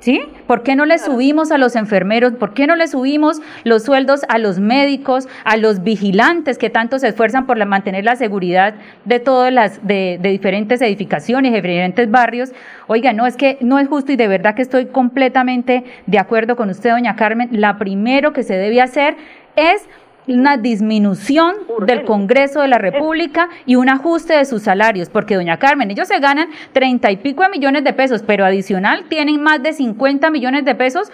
Sí. 0.01 0.21
¿Por 0.47 0.63
qué 0.63 0.77
no 0.77 0.85
le 0.85 0.99
subimos 0.99 1.51
a 1.53 1.59
los 1.59 1.77
enfermeros? 1.77 2.33
¿Por 2.33 2.55
qué 2.55 2.67
no 2.67 2.77
le 2.77 2.89
subimos 2.89 3.41
los 3.65 3.85
sueldos 3.85 4.23
a 4.29 4.39
los 4.39 4.59
médicos, 4.59 5.29
a 5.45 5.57
los 5.57 5.83
vigilantes 5.83 6.59
que 6.59 6.71
tanto 6.71 6.99
se 6.99 7.09
esfuerzan 7.09 7.47
por 7.47 7.65
mantener 7.65 8.05
la 8.05 8.17
seguridad 8.17 8.75
de 9.05 9.21
todas 9.21 9.53
las 9.53 9.87
de, 9.87 10.19
de 10.21 10.29
diferentes 10.31 10.81
edificaciones, 10.83 11.53
de 11.53 11.59
diferentes 11.59 12.11
barrios? 12.11 12.53
Oiga, 12.87 13.13
no 13.13 13.27
es 13.27 13.37
que 13.37 13.59
no 13.61 13.79
es 13.79 13.89
justo 13.89 14.13
y 14.13 14.17
de 14.17 14.29
verdad 14.29 14.55
que 14.55 14.63
estoy 14.63 14.87
completamente 14.87 15.85
de 16.07 16.19
acuerdo 16.19 16.57
con 16.57 16.71
usted, 16.71 16.91
doña 16.91 17.17
Carmen. 17.17 17.49
La 17.53 17.79
primero 17.79 18.33
que 18.33 18.43
se 18.43 18.55
debe 18.55 18.81
hacer 18.81 19.17
es 19.57 19.87
una 20.27 20.57
disminución 20.57 21.55
del 21.87 22.05
Congreso 22.05 22.61
de 22.61 22.69
la 22.69 22.79
República 22.79 23.49
y 23.67 23.77
un 23.77 23.89
ajuste 23.89 24.35
de 24.35 24.45
sus 24.45 24.63
salarios, 24.63 25.09
porque 25.11 25.35
doña 25.35 25.59
Carmen, 25.59 25.91
ellos 25.91 26.09
se 26.09 26.19
ganan 26.21 26.49
treinta 26.73 27.11
y 27.11 27.17
pico 27.17 27.43
de 27.43 27.49
millones 27.49 27.85
de 27.85 27.93
pesos, 27.93 28.23
pero 28.23 28.45
adicional 28.45 29.05
tienen 29.09 29.43
más 29.43 29.63
de 29.63 29.73
50 29.73 30.31
millones 30.31 30.65
de 30.65 30.75
pesos, 30.75 31.11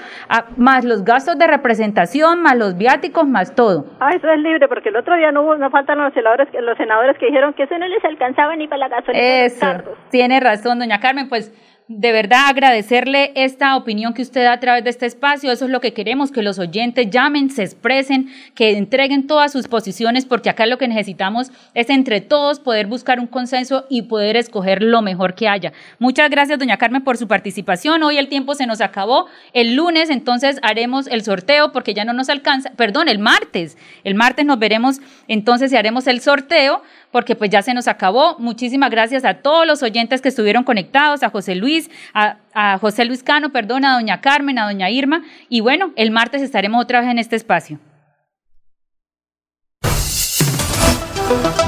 más 0.57 0.85
los 0.85 1.05
gastos 1.05 1.39
de 1.39 1.47
representación, 1.47 2.43
más 2.43 2.57
los 2.57 2.77
viáticos, 2.77 3.27
más 3.27 3.55
todo. 3.55 3.87
Ah, 4.01 4.11
eso 4.15 4.29
es 4.31 4.39
libre, 4.41 4.69
porque 4.69 4.91
el 4.91 4.97
otro 4.97 5.17
día 5.17 5.33
no, 5.33 5.57
no 5.57 5.71
faltan 5.71 5.99
los 5.99 6.13
senadores, 6.13 6.49
los 6.61 6.77
senadores 6.77 7.17
que 7.19 7.27
dijeron 7.27 7.55
que 7.55 7.65
eso 7.65 7.79
no 7.79 7.87
les 7.89 8.05
alcanzaba 8.05 8.57
ni 8.57 8.69
para 8.69 8.81
la 8.81 8.89
gasolina. 8.89 9.25
Eso, 9.45 9.67
tiene 10.11 10.41
razón, 10.41 10.79
doña 10.79 11.01
Carmen, 11.01 11.29
pues 11.29 11.53
de 11.89 12.13
verdad 12.13 12.49
agradecerle 12.49 13.33
esta 13.35 13.75
opinión 13.75 14.13
que 14.13 14.21
usted 14.21 14.45
da 14.45 14.53
a 14.53 14.61
través 14.61 14.85
de 14.85 14.91
este 14.91 15.07
espacio. 15.07 15.51
Eso 15.51 15.65
es 15.65 15.71
lo 15.71 15.81
que 15.81 15.95
queremos, 15.95 16.31
que 16.31 16.43
los 16.43 16.59
oyentes 16.59 17.09
llamen, 17.09 17.49
se 17.49 17.63
expresen, 17.63 18.29
que 18.55 18.77
entreguen 18.77 19.27
todas 19.27 19.53
sus 19.53 19.69
posiciones, 19.69 20.27
porque 20.27 20.51
acá 20.51 20.67
lo 20.67 20.77
que 20.77 20.87
necesitamos 20.87 21.51
es 21.73 21.89
entre 21.89 22.21
todos 22.21 22.61
poder 22.61 22.89
buscar 22.89 23.19
un 23.19 23.27
consenso 23.27 23.87
y 23.89 24.03
poder 24.03 24.37
escoger 24.37 24.83
lo 24.83 25.01
mejor 25.01 25.35
que 25.35 25.49
haya. 25.49 25.73
Muchas 25.99 26.29
gracias, 26.29 26.59
doña 26.59 26.77
Carmen, 26.77 27.03
por 27.03 27.17
su 27.17 27.27
participación. 27.27 28.03
Hoy 28.03 28.19
el 28.19 28.29
tiempo 28.29 28.55
se 28.55 28.67
nos 28.67 28.83
acabó. 28.83 29.27
El 29.55 29.75
lunes 29.75 30.11
entonces 30.11 30.59
haremos 30.61 31.07
el 31.07 31.23
sorteo 31.23 31.73
porque 31.73 31.95
ya 31.95 32.05
no 32.05 32.13
nos 32.13 32.29
alcanza, 32.29 32.71
perdón, 32.77 33.09
el 33.09 33.19
martes. 33.19 33.79
El 34.05 34.15
martes 34.15 34.45
nos 34.45 34.59
veremos 34.59 35.01
entonces 35.27 35.73
y 35.73 35.77
haremos 35.77 36.07
el 36.07 36.21
sorteo 36.21 36.83
porque 37.11 37.35
pues 37.35 37.51
ya 37.51 37.63
se 37.63 37.75
nos 37.75 37.89
acabó. 37.89 38.37
Muchísimas 38.39 38.91
gracias 38.91 39.25
a 39.25 39.35
todos 39.35 39.67
los 39.67 39.83
oyentes 39.83 40.21
que 40.21 40.29
estuvieron 40.29 40.65
conectados, 40.65 41.23
a 41.23 41.31
José 41.31 41.55
Luis, 41.55 41.91
a, 42.15 42.79
José 42.81 43.05
Luis 43.05 43.23
Cano, 43.23 43.51
perdón, 43.51 43.85
a 43.85 43.95
doña 43.95 44.21
Carmen, 44.21 44.59
a 44.59 44.67
doña 44.67 44.91
Irma. 44.91 45.23
Y 45.49 45.61
bueno, 45.61 45.93
el 45.97 46.11
martes 46.11 46.43
estaremos 46.43 46.83
otra 46.83 47.01
vez 47.01 47.11
en 47.11 47.19
este 47.19 47.37
espacio. 47.37 47.79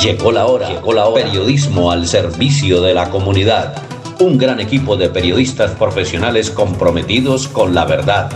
Llegó 0.03 0.33
la 0.33 0.47
hora, 0.47 0.69
llegó 0.69 0.93
la 0.93 1.07
hora. 1.07 1.25
Periodismo 1.25 1.93
al 1.93 2.07
servicio 2.07 2.81
de 2.81 2.95
la 2.95 3.11
comunidad. 3.11 3.77
Un 4.19 4.39
gran 4.39 4.61
equipo 4.61 4.97
de 4.97 5.11
periodistas 5.11 5.73
profesionales 5.73 6.51
comprometidos 6.51 7.49
con 7.49 7.75
la 7.75 7.85
verdad 7.85 8.31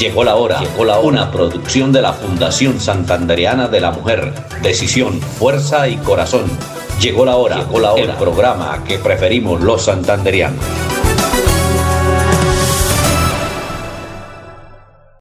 Llegó 0.00 0.24
la 0.24 0.36
hora, 0.36 0.60
llegó 0.60 0.86
la 0.86 0.98
hora. 0.98 1.06
Una 1.08 1.30
producción 1.30 1.92
de 1.92 2.00
la 2.00 2.14
Fundación 2.14 2.80
Santandereana 2.80 3.68
de 3.68 3.82
la 3.82 3.90
Mujer. 3.90 4.32
Decisión, 4.62 5.20
fuerza 5.20 5.88
y 5.88 5.98
corazón. 5.98 6.50
Llegó 7.02 7.26
la 7.26 7.36
hora, 7.36 7.56
llegó 7.56 7.80
la 7.80 7.92
hora. 7.92 8.02
El 8.04 8.12
programa 8.12 8.82
que 8.82 8.98
preferimos 8.98 9.60
los 9.60 9.82
santanderianos. 9.82 10.64